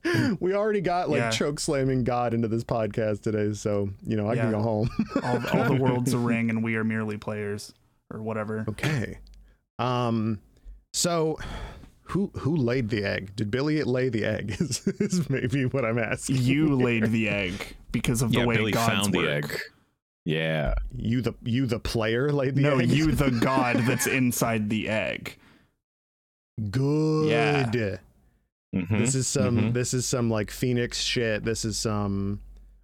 [0.40, 1.30] we already got like Yeah.
[1.30, 4.42] choke slamming God into this podcast today, so you know I Yeah.
[4.42, 4.90] can go home.
[5.22, 7.72] All, all the world's a ring, and we are merely players,
[8.12, 8.66] or whatever.
[8.68, 9.20] okay.
[9.78, 10.40] Um.
[10.92, 11.38] So,
[12.08, 13.34] who who laid the egg?
[13.36, 14.50] Did Billy lay the egg?
[14.60, 16.36] Is, is maybe what I'm asking.
[16.42, 19.24] You laid the egg because of the Yeah, way Billy gods found work.
[19.26, 19.60] the egg.
[20.24, 20.74] Yeah.
[20.94, 22.90] You the you the player laid the No, egg.
[22.90, 25.36] you the god that's inside the egg.
[26.70, 27.28] Good.
[27.30, 27.96] Yeah.
[28.74, 28.98] Mhm.
[28.98, 29.72] This is some Mhm.
[29.72, 31.44] this is some like Phoenix shit.
[31.44, 32.40] This is some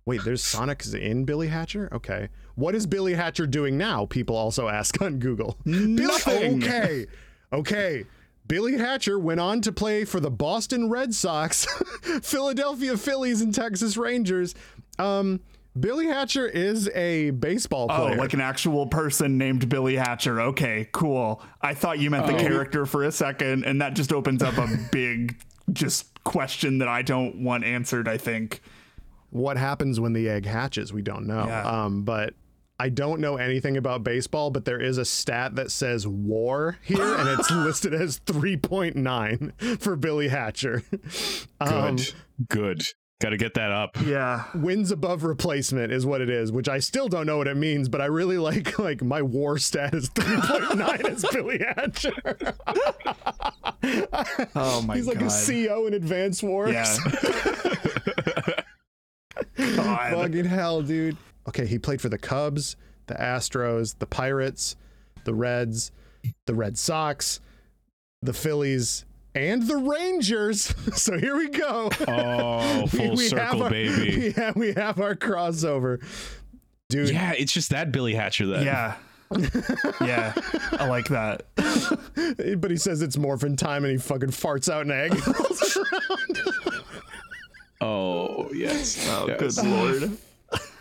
[0.06, 1.88] Wait, there's Sonic's in Billy Hatcher?
[1.90, 2.28] Okay.
[2.56, 4.04] What is Billy Hatcher doing now?
[4.04, 5.56] People also ask on Google.
[5.64, 6.58] Nothing.
[6.60, 7.06] Billy, okay.
[7.54, 8.04] Okay.
[8.46, 11.64] Billy Hatcher went on to play for the Boston Red Sox,
[12.22, 14.54] Philadelphia Phillies, and Texas Rangers.
[14.98, 15.40] Um,
[15.78, 18.16] Billy Hatcher is a baseball Oh, player.
[18.16, 20.40] like an actual person named Billy Hatcher.
[20.40, 21.42] Okay, cool.
[21.62, 24.68] I thought you meant the character for a second, and that just opens up a
[24.92, 25.36] big
[25.72, 28.60] just question that I don't want answered, I think.
[29.30, 31.62] what happens when the egg hatches we don't know Yeah.
[31.84, 32.34] um but
[32.78, 37.00] i don't know anything about baseball but there is a stat that says war here
[37.16, 40.82] and it's listed as 3.9 for billy hatcher
[41.60, 42.14] um, Good.
[42.48, 42.82] Good.
[43.20, 43.96] Got to get that up.
[44.04, 44.44] Yeah.
[44.54, 47.88] wins above replacement is what it is which i still don't know what it means
[47.88, 52.12] but i really like like my war stat is 3.9 as billy hatcher
[54.56, 54.96] Oh my God.
[54.96, 55.30] he's like god.
[55.30, 56.96] a co in Advance Wars Yeah.
[59.56, 60.12] God.
[60.14, 61.16] Fucking hell, dude.
[61.48, 62.76] Okay, he played for the Cubs,
[63.06, 64.76] the Astros, the Pirates,
[65.24, 65.90] the Reds,
[66.46, 67.40] the Red Sox,
[68.22, 69.04] the Phillies,
[69.34, 70.74] and the Rangers.
[70.94, 71.90] So here we go.
[72.08, 74.18] Oh, full have circle, our, baby.
[74.18, 76.02] We have, we have our crossover.
[76.88, 78.64] Dude, Yeah, it's just that Billy Hatcher then.
[78.64, 78.96] Yeah.
[80.00, 80.32] yeah.
[80.72, 81.46] I like that.
[81.56, 85.12] but he says it's morphin time and he fucking farts out an egg.
[87.80, 89.06] Oh, yes.
[89.10, 89.56] Oh, yes.
[89.58, 90.18] good lord.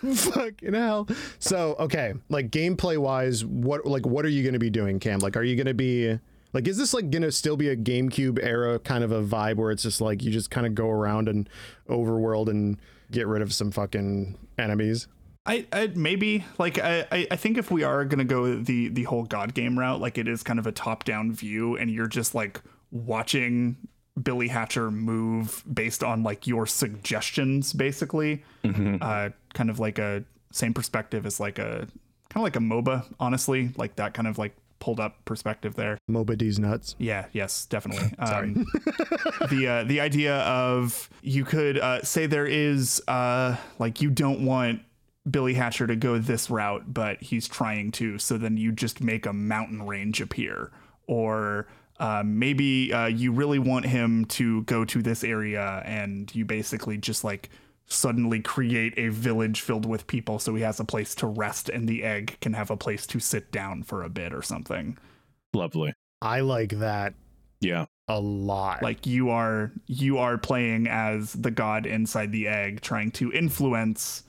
[0.15, 1.07] fucking hell.
[1.39, 5.19] So, okay, like gameplay wise, what like what are you to be doing, Kam?
[5.19, 6.19] Like are you to be
[6.53, 9.71] like is this like to still be a GameCube era kind of a vibe where
[9.71, 11.49] it's just like you just kind of go around and
[11.89, 12.77] overworld and
[13.11, 15.07] get rid of some fucking enemies?
[15.45, 19.03] I, I maybe like I, I I think if we are gonna go the the
[19.03, 22.07] whole god game route, like it is kind of a top down view, and you're
[22.07, 22.61] just like
[22.91, 23.77] watching
[24.21, 28.43] Billy Hatcher move based on like your suggestions, basically.
[29.01, 31.87] Uh, kind of like a same perspective as like a
[32.29, 35.97] kind of like a MOBA, honestly, like that kind of like pulled up perspective there.
[36.11, 36.95] Moba D's nuts.
[36.99, 38.11] Yeah, yes, definitely.
[38.19, 38.65] Um,
[39.49, 44.45] the uh, the idea of you could uh, say there is uh, like you don't
[44.45, 44.81] want
[45.29, 48.17] Billy Hatcher to go this route, but he's trying to.
[48.19, 50.71] So then you just make a mountain range appear,
[51.07, 51.67] or
[52.03, 56.97] uh, maybe uh, you really want him to go to this area, and you basically
[56.97, 57.49] just like
[57.87, 61.87] suddenly create a village filled with people so he has a place to rest and
[61.87, 64.97] the egg can have a place to sit down for a bit or something
[65.53, 65.93] Lovely.
[66.21, 67.13] I like that
[67.59, 67.85] Yeah.
[68.07, 68.81] a lot.
[68.81, 74.23] like you are you are playing as the god inside the egg trying to influence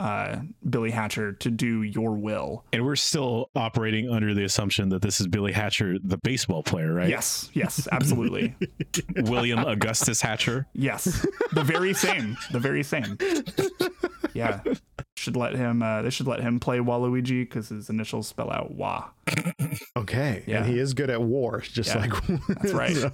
[0.00, 0.36] uh
[0.68, 5.20] billy hatcher to do your will And we're still operating under the assumption that this
[5.20, 7.08] is Billy Hatcher, the baseball player, right?
[7.08, 8.54] yes yes absolutely
[9.16, 10.66] William Augustus Hatcher.
[10.74, 13.16] yes the very same the very same
[14.34, 14.60] yeah
[15.16, 18.72] should let him uh they should let him play waluigi because his initials spell out
[18.72, 19.10] wa
[19.96, 20.58] okay, Yeah.
[20.58, 22.96] and he is good at war, just Yeah, like that's right.
[22.96, 23.12] so-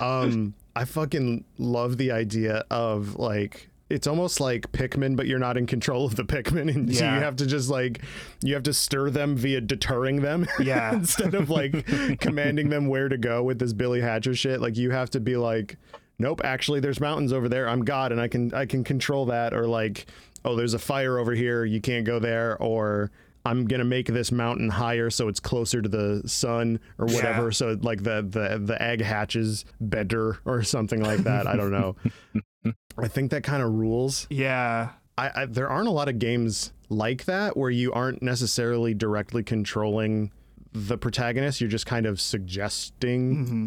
[0.00, 5.56] um, I fucking love the idea of like it's almost like Pikmin, but you're not
[5.58, 8.00] in control of the Pikmin, and so you have to just like
[8.42, 10.46] you have to stir them via deterring them.
[10.62, 10.94] Yeah.
[10.94, 11.86] instead of like
[12.20, 14.60] commanding them where to go with this Billy Hatcher shit.
[14.60, 15.76] Like you have to be like,
[16.18, 17.68] nope, actually there's mountains over there.
[17.68, 19.52] I'm God and I can I can control that.
[19.52, 20.06] Or like,
[20.44, 21.64] oh, there's a fire over here.
[21.64, 22.56] You can't go there.
[22.62, 23.10] Or
[23.44, 27.44] I'm gonna make this mountain higher so it's closer to the sun or whatever.
[27.44, 27.50] Yeah.
[27.50, 31.46] So like the the the egg hatches better or something like that.
[31.46, 31.96] I don't know.
[32.98, 34.26] I think that kind of rules.
[34.30, 38.94] yeah I, I there aren't a lot of games like that where you aren't necessarily
[38.94, 40.30] directly controlling
[40.72, 41.60] the protagonist.
[41.60, 43.66] You're just kind of suggesting hmm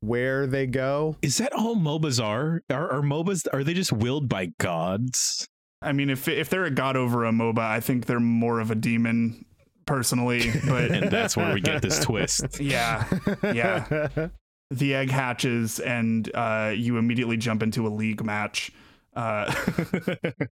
[0.00, 1.16] where they go.
[1.22, 2.62] Is that all MOBAs are?
[2.68, 5.48] Are, are MOBAs, are they just willed by gods?
[5.82, 8.70] i mean if if they're a god over a moba i think they're more of
[8.70, 9.44] a demon
[9.84, 12.58] personally but And that's where we get this twist.
[12.60, 13.04] yeah
[13.42, 14.28] yeah
[14.78, 18.70] the egg hatches and uh, you immediately jump into a league match.
[19.14, 19.52] Uh,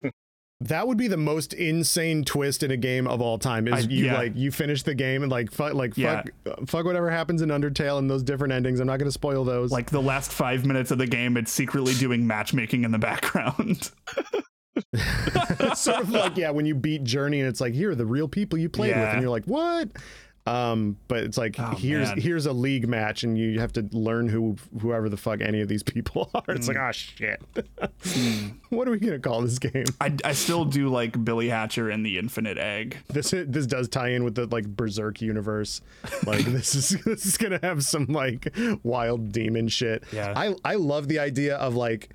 [0.66, 3.68] That would be the most insane twist in a game of all time.
[3.68, 4.14] Is I- you yeah.
[4.16, 6.22] like you finish the game and like fuck like Yeah.
[6.46, 8.80] fuck fuck whatever happens in Undertale and those different endings.
[8.80, 9.72] I'm not gonna spoil those.
[9.72, 13.90] like the last five minutes of the game, it's secretly doing matchmaking in the background.
[14.94, 18.06] it's sort of like yeah, when you beat Journey and it's like here are the
[18.06, 19.90] real people you played with, and you're like what?
[20.48, 22.20] Um, but it's like Oh, here's man.
[22.20, 25.68] here's a league match, and you have to learn who whoever the fuck any of
[25.68, 26.44] these people are.
[26.50, 26.90] It's like Mm.
[26.90, 27.42] oh shit,
[28.70, 29.86] what are we gonna call this game?
[30.00, 32.98] I, I still do like Billy Hatcher and the Infinite Egg.
[33.10, 35.82] This this does tie in with the like Berserk universe.
[36.26, 38.52] Like this is this is gonna have some like
[38.84, 40.04] wild demon shit.
[40.12, 40.34] Yeah.
[40.36, 42.10] I I love the idea of like.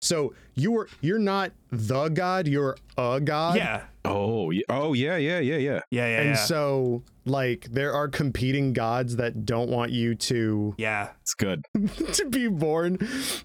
[0.00, 3.56] So you were you're not the god, you're a god.
[3.56, 4.62] Yeah, Oh, yeah.
[4.68, 5.80] oh yeah, yeah, yeah, yeah.
[5.90, 6.36] yeah, yeah, and yeah.
[6.36, 11.64] so like there are competing gods that don't want you to yeah, It's good.
[12.14, 12.98] to be born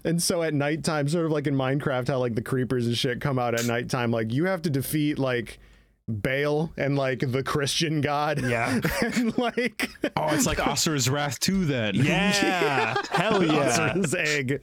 [0.04, 3.20] and so at nighttime sort of like in minecraft how like the creepers and shit
[3.20, 5.58] come out at nighttime like you have to defeat like
[6.06, 11.64] Baal and like the Christian god yeah, and like Oh, it's like Asura's Wrath 2
[11.64, 11.94] then.
[11.96, 12.94] yeah.
[13.10, 13.70] Hell yeah.
[13.70, 14.60] Asura's egg.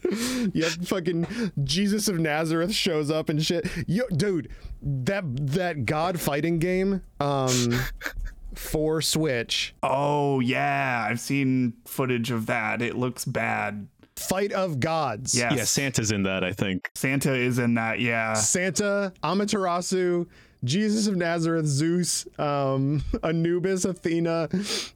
[0.53, 3.67] Yeah, fucking Jesus of Nazareth shows up and shit.
[3.87, 4.49] Yo, dude,
[4.81, 7.81] that that God fighting game, um,
[8.55, 12.81] for Switch, Oh yeah, I've seen footage of that.
[12.81, 13.87] It looks bad.
[14.15, 15.35] Fight of Gods.
[15.35, 15.53] Yes.
[15.55, 16.91] Yeah, Santa's in that, I think.
[16.95, 17.99] Santa is in that.
[17.99, 20.27] Yeah, Santa, Amaterasu,
[20.63, 24.47] Jesus of Nazareth, Zeus, um, Anubis, Athena,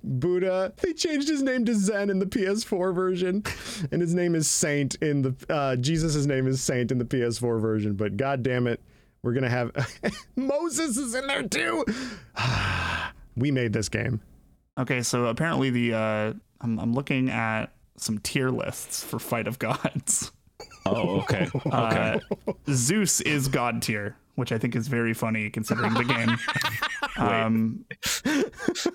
[0.03, 0.73] Buddha.
[0.77, 3.43] They changed his name to Zen in the PS4 version,
[3.91, 7.59] and his name is Saint in the uh, Jesus' name is Saint in the PS4
[7.59, 7.93] version.
[7.93, 8.79] But god damn it,
[9.25, 9.71] we're gonna have
[10.35, 11.83] Moses is in there too.
[13.35, 14.21] we made this game.
[14.77, 19.59] Okay, so apparently the uh, I'm, I'm looking at some tier lists for Fight of
[19.59, 20.31] Gods.
[20.87, 21.49] Oh, okay.
[21.65, 22.19] Okay.
[22.47, 26.37] Uh, Zeus is God tier, which I think is very funny considering the game.
[27.17, 27.85] Um,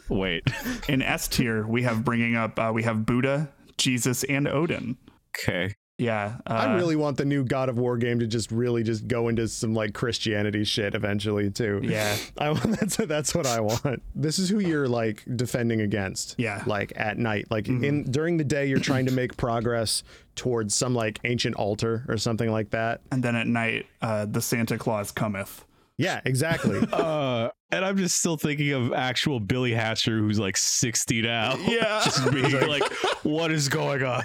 [0.08, 0.44] Wait.
[0.88, 4.96] in S tier, we have bringing up uh, we have Buddha, Jesus, and Odin.
[5.36, 5.74] Okay.
[6.00, 9.06] Yeah, uh, I really want the new God of War game to just really just
[9.06, 11.81] go into some like Christianity shit eventually too.
[11.83, 14.02] Yeah, I want that's that's what I want.
[14.14, 16.37] This is who you're like defending against.
[16.38, 16.62] Yeah.
[16.66, 20.02] Like at night, like in during the day, you're trying to make progress
[20.37, 23.02] towards some like ancient altar or something like that.
[23.12, 25.64] and then at night, uh, the Santa Claus cometh.
[26.01, 26.81] Yeah, exactly.
[27.01, 31.57] Uh, and I'm just still thinking of actual Billy Hatcher, who's like 60 now.
[31.61, 32.01] Yeah.
[32.05, 32.83] just being like,
[33.23, 34.23] what is going on?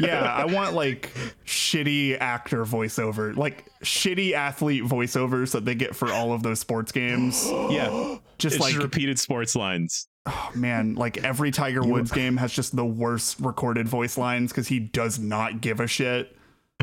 [0.00, 1.12] yeah, I want like
[1.44, 6.90] shitty actor voiceover, like shitty athlete voiceovers that they get for all of those sports
[6.90, 7.46] games.
[7.70, 10.08] yeah, Just it's like just repeated sports lines.
[10.26, 14.68] oh, man, like every Tiger Woods game has just the worst recorded voice lines because
[14.68, 16.36] he does not give a shit.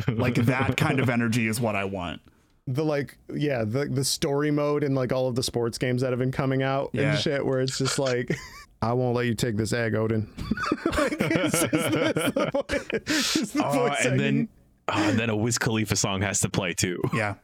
[0.08, 2.22] Like that kind of energy is what I want.
[2.68, 6.11] The like, yeah, the the story mode in like all of the sports games that
[6.11, 7.11] have been coming out Yeah.
[7.11, 8.36] and shit, where it's just like.
[8.82, 10.28] I won't let you take this egg, Odin.
[10.97, 14.49] Like, it's just- it's the voice- it's the Oh, and then,
[14.89, 17.01] oh, and then a Wiz Khalifa song has to play too.
[17.14, 17.36] Yeah.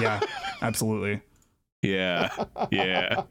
[0.00, 0.20] Yeah,
[0.62, 1.20] absolutely.
[1.82, 2.30] Yeah,
[2.70, 3.24] yeah.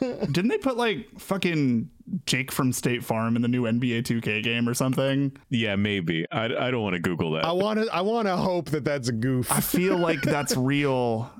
[0.00, 1.90] Didn't they put like fucking
[2.26, 5.36] Jake from State Farm in the new NBA 2K game or something?
[5.50, 6.26] Yeah, maybe.
[6.30, 7.44] I, I don't want to Google that.
[7.44, 7.94] I want to.
[7.94, 9.50] I want to hope that that's a goof.
[9.52, 11.30] I feel like that's real.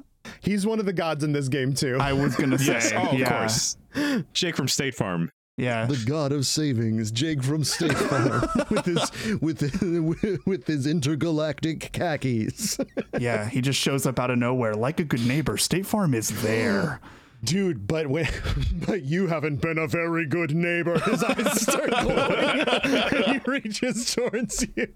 [0.40, 1.96] He's one of the gods in this game too.
[2.00, 3.76] I was gonna say, yes, oh, of yeah, course.
[4.32, 5.30] Jake from State Farm.
[5.56, 5.86] yeah.
[5.86, 12.78] the god of savings, Jake from State Farm, with his with with his intergalactic khakis.
[13.18, 15.56] Yeah, he just shows up out of nowhere like a good neighbor.
[15.56, 17.00] State Farm is there.
[17.44, 18.26] Dude, but when,
[18.86, 20.98] but you haven't been a very good neighbor.
[20.98, 24.88] His eyes start glowing, and he reaches towards you.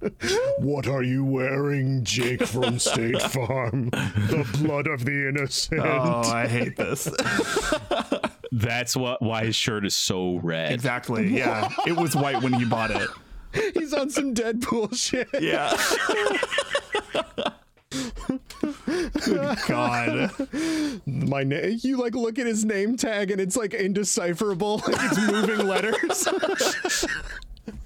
[0.58, 3.90] What are you wearing, Jake from State Farm?
[3.90, 5.80] The blood of the innocent.
[5.80, 7.04] Oh, I hate this.
[8.52, 10.72] That's what why his shirt is so red.
[10.72, 11.28] exactly.
[11.34, 13.08] Yeah, it was white when he bought it.
[13.74, 15.28] He's on some Deadpool shit.
[15.40, 15.76] Yeah.
[19.24, 20.30] Good God.
[21.06, 21.78] My name.
[21.82, 24.82] You like look at his name tag, and it's like indecipherable.
[24.86, 26.24] Like it's moving letters.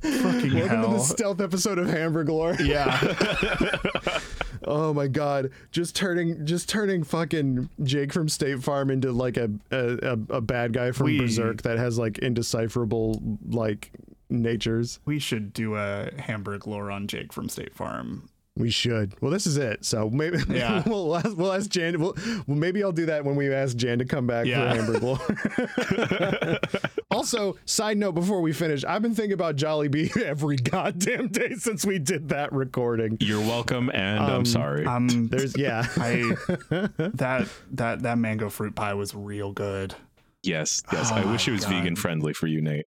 [0.00, 2.56] Fucking Welcome to the stealth episode of Hamburglore.
[2.64, 4.20] Yeah.
[4.68, 9.48] Oh my god, just turning just turning fucking Jake from State Farm into like a
[9.70, 13.92] a, a, a bad guy from We- Berserk that has like indecipherable like
[14.28, 14.98] natures.
[15.04, 18.28] We should do a Hamburglore on Jake from State Farm.
[18.58, 19.14] We should.
[19.20, 19.84] Well, this is it.
[19.84, 20.82] So maybe Yeah.
[20.86, 22.00] we'll ask, we'll ask Jan.
[22.00, 22.14] We'll,
[22.46, 24.72] well, maybe I'll do that when we ask Jan to come back Yeah.
[24.72, 26.80] for Hamburglore.
[27.10, 31.84] also, side note before we finish, I've been thinking about Jollibee every goddamn day since
[31.84, 33.18] we did that recording.
[33.20, 34.86] You're welcome, and Um, I'm sorry.
[34.86, 35.86] Um, There's yeah.
[35.96, 36.34] I
[36.70, 39.94] that that that mango fruit pie was real good.
[40.42, 41.10] yes, yes.
[41.12, 41.72] Oh I wish it was God.
[41.74, 42.86] vegan friendly for you, Nate.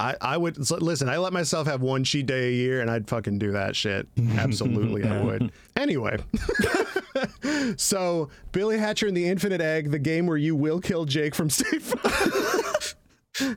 [0.00, 1.10] I, I would listen.
[1.10, 4.08] I let myself have one cheat day a year, and I'd fucking do that shit.
[4.36, 5.52] Absolutely, I would.
[5.76, 6.18] Anyway,
[7.78, 11.48] so Billy Hatcher and the Infinite Egg, the game where you will kill Jake from
[11.48, 13.56] State Farm,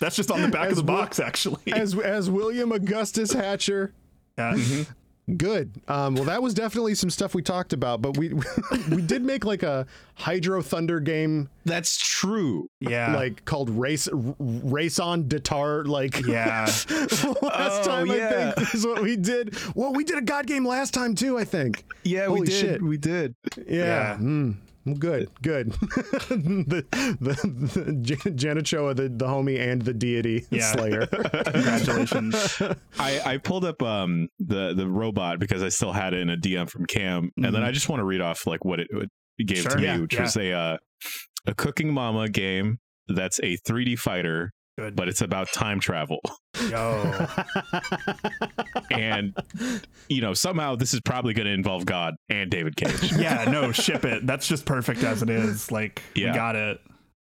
[0.00, 1.72] That's just on the back of the box, actually.
[1.72, 3.92] as as William Augustus Hatcher.
[4.38, 4.52] Yeah.
[4.54, 4.92] Mm-hmm.
[5.36, 5.80] Good.
[5.88, 8.32] Um, well, that was definitely some stuff we talked about, but we
[8.90, 12.68] we did make like a Hydro Thunder game, That's true.
[12.80, 13.14] Yeah.
[13.16, 16.64] like called Race Race on Datar, like yeah.
[16.68, 18.52] last Oh, time yeah.
[18.56, 19.56] I think is what we did.
[19.74, 21.36] Well, we did a God game last time too.
[21.38, 21.84] I think.
[22.04, 22.54] Yeah, Holy we did.
[22.54, 22.82] shit.
[22.82, 23.34] We did.
[23.56, 23.64] Yeah.
[23.84, 24.16] Yeah.
[24.18, 24.54] Mm.
[24.86, 25.28] Well, good.
[25.42, 25.72] Good.
[25.72, 26.86] the
[27.20, 30.72] the, the Jan- Janichoa, the the homie, and the deity Yeah.
[30.72, 31.06] slayer.
[31.76, 32.62] Congratulations.
[32.98, 36.36] I, I pulled up um the the robot because I still had it in a
[36.36, 39.08] DM from Kam, and then I just want to read off like what it, what
[39.38, 40.22] it gave Sure, to me, yeah, which yeah.
[40.22, 40.76] was a uh,
[41.46, 42.78] a Cooking Mama game
[43.08, 44.94] that's a 3D fighter, Good.
[44.96, 46.20] but it's about time travel.
[46.70, 47.26] Yo.
[48.90, 49.34] and
[50.08, 53.12] you know somehow this is probably going to involve God and David Cage.
[53.12, 54.26] Yeah, no, ship it.
[54.26, 55.70] That's just perfect as it is.
[55.70, 56.32] Like, Yeah.
[56.32, 56.80] we got it.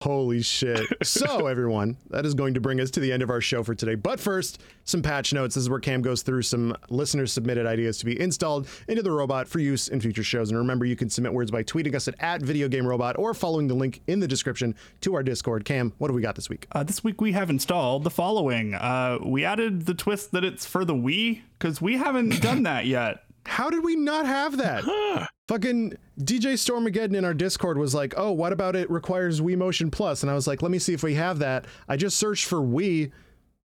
[0.02, 0.86] Holy shit.
[1.02, 3.74] So, everyone, that is going to bring us to the end of our show for
[3.74, 3.94] today.
[3.94, 5.54] But first, some patch notes.
[5.54, 9.10] This is where Kam goes through some listener submitted ideas to be installed into the
[9.10, 10.50] robot for use in future shows.
[10.50, 13.32] And remember, you can submit words by tweeting us at, at Video Game Robot or
[13.32, 15.64] following the link in the description to our Discord.
[15.64, 16.66] Kam, what do we got this week?
[16.72, 18.74] Uh, this week we have installed the following.
[18.74, 22.86] Uh, we added the twist that it's for the Wii because we haven't done that
[22.86, 23.24] yet.
[23.46, 25.28] How did we not have that?
[25.48, 29.90] Fucking DJ Stormageddon in our Discord was like, oh, what about it requires Wii Motion
[29.90, 30.22] Plus?
[30.22, 31.64] And I was like, let me see if we have that.
[31.88, 33.10] I just searched for Wii.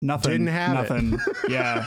[0.01, 0.31] Nothing.
[0.31, 1.19] Didn't have it.
[1.49, 1.85] Yeah.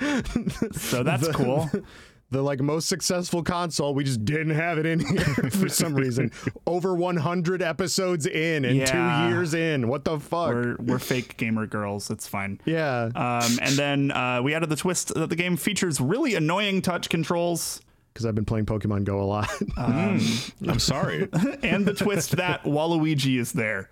[0.72, 1.68] so that's cool.
[2.30, 5.20] the like most successful console we just didn't have it in here
[5.50, 6.30] for some reason
[6.66, 8.86] over 100 episodes in and Yeah.
[9.28, 12.10] two years in what the fuck We're we're fake gamer girls.
[12.10, 12.58] It's fine.
[12.64, 16.80] yeah Um, and then uh, we added the twist that the game features really annoying
[16.80, 17.82] touch controls,
[18.12, 19.48] because i've been playing pokemon go a lot
[20.68, 21.28] I'm sorry.
[21.62, 23.90] and the twist that Waluigi is there.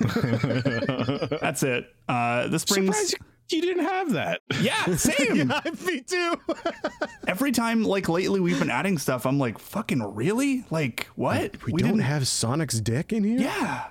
[1.40, 1.94] That's it.
[2.08, 3.16] Uh, this brings Surprised,
[3.48, 4.40] You didn't have that.
[4.60, 5.36] Yeah, same.
[5.50, 6.34] yeah, me too.
[7.28, 9.26] Every time, like lately, we've been adding stuff.
[9.26, 10.64] I'm like, fucking really?
[10.70, 11.62] Like what?
[11.66, 13.38] We, don't have Sonic's dick in here.
[13.38, 13.88] Yeah.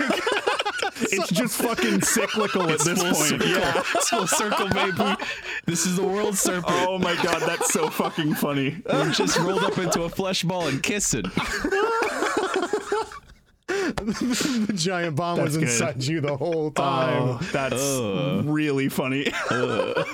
[1.12, 3.16] it's just fucking cyclical at this point.
[3.18, 3.48] circle.
[3.48, 3.84] Yeah.
[3.94, 5.16] It's full circle, baby.
[5.68, 6.66] This is the world serpent.
[6.88, 8.82] Oh my god, that's so fucking funny.
[8.92, 11.26] We're just rolled up into a flesh ball and kissing.
[13.68, 15.64] The giant bomb was good.
[15.64, 17.24] inside you the whole time.
[17.24, 18.42] Oh, that's Uh.
[18.46, 19.32] really funny.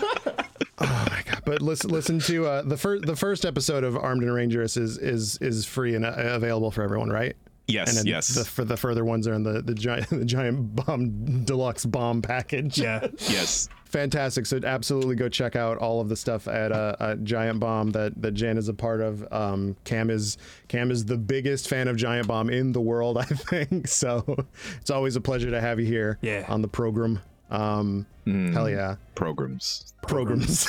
[0.84, 1.44] Oh my god!
[1.46, 4.98] But listen, listen to uh, the first the first episode of Armed and Rangerous is
[4.98, 7.36] is is free and uh, available for everyone, right?
[7.68, 8.28] Yes, And then yes.
[8.36, 12.22] the, for the further ones are in the the giant the giant bomb deluxe bomb
[12.22, 12.78] package.
[12.80, 13.08] yeah.
[13.30, 13.70] yes.
[13.86, 14.46] fantastic.
[14.46, 18.22] So absolutely go check out all of the stuff at uh, at Giant Bomb that
[18.22, 19.26] that Jan is a part of.
[19.32, 20.38] Um, Kam is
[20.68, 23.88] Kam is the biggest fan of Giant Bomb in the world, I think.
[23.88, 24.46] So
[24.82, 26.46] it's always a pleasure to have you here Yeah.
[26.50, 27.20] on the program.
[27.50, 28.54] Um, Mm-hmm.
[28.54, 28.96] Hell yeah.
[29.16, 29.94] Programs.
[30.08, 30.68] programs.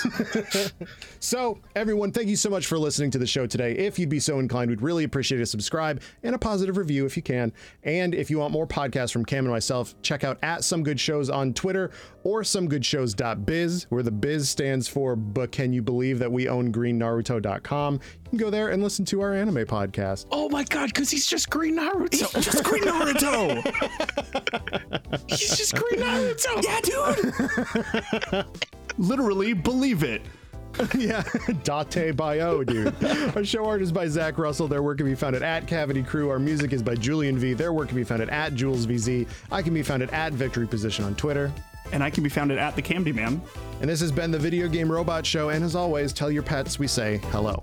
[1.20, 3.72] so, everyone, thank you so much for listening to the show today.
[3.72, 7.16] If you'd be so inclined, we'd really appreciate a subscribe and a positive review if
[7.16, 7.52] you can.
[7.82, 11.00] And if you want more podcasts from Kam and myself, check out at Some Good
[11.00, 11.90] Shows on Twitter
[12.24, 16.92] or somegoodshows.biz, where the biz stands for But Can You Believe That We Own Green
[16.92, 17.94] GreenNaruto.com.
[17.94, 20.26] You can go there and listen to our anime podcast.
[20.30, 22.42] Oh my god, because he's just Green Naruto.
[22.42, 23.62] Just Green Naruto.
[25.28, 26.62] he's just Green Naruto.
[26.64, 27.50] yeah, dude.
[28.98, 30.22] Literally believe it.
[30.96, 31.22] yeah,
[31.64, 33.36] Dattebayo, dude.
[33.36, 34.68] Our show art is by Zack Russell.
[34.68, 36.30] Their work can be found at, at Cavity Crew.
[36.30, 37.52] Our music is by Julian V.
[37.52, 39.28] Their work can be found at, at Jules VZ.
[39.50, 41.52] I can be found at, at Victory Position on Twitter.
[41.92, 43.42] And I can be found at the Candy Man.
[43.82, 45.50] And this has been the Video Game Robot Show.
[45.50, 47.62] And as always, tell your pets we say hello.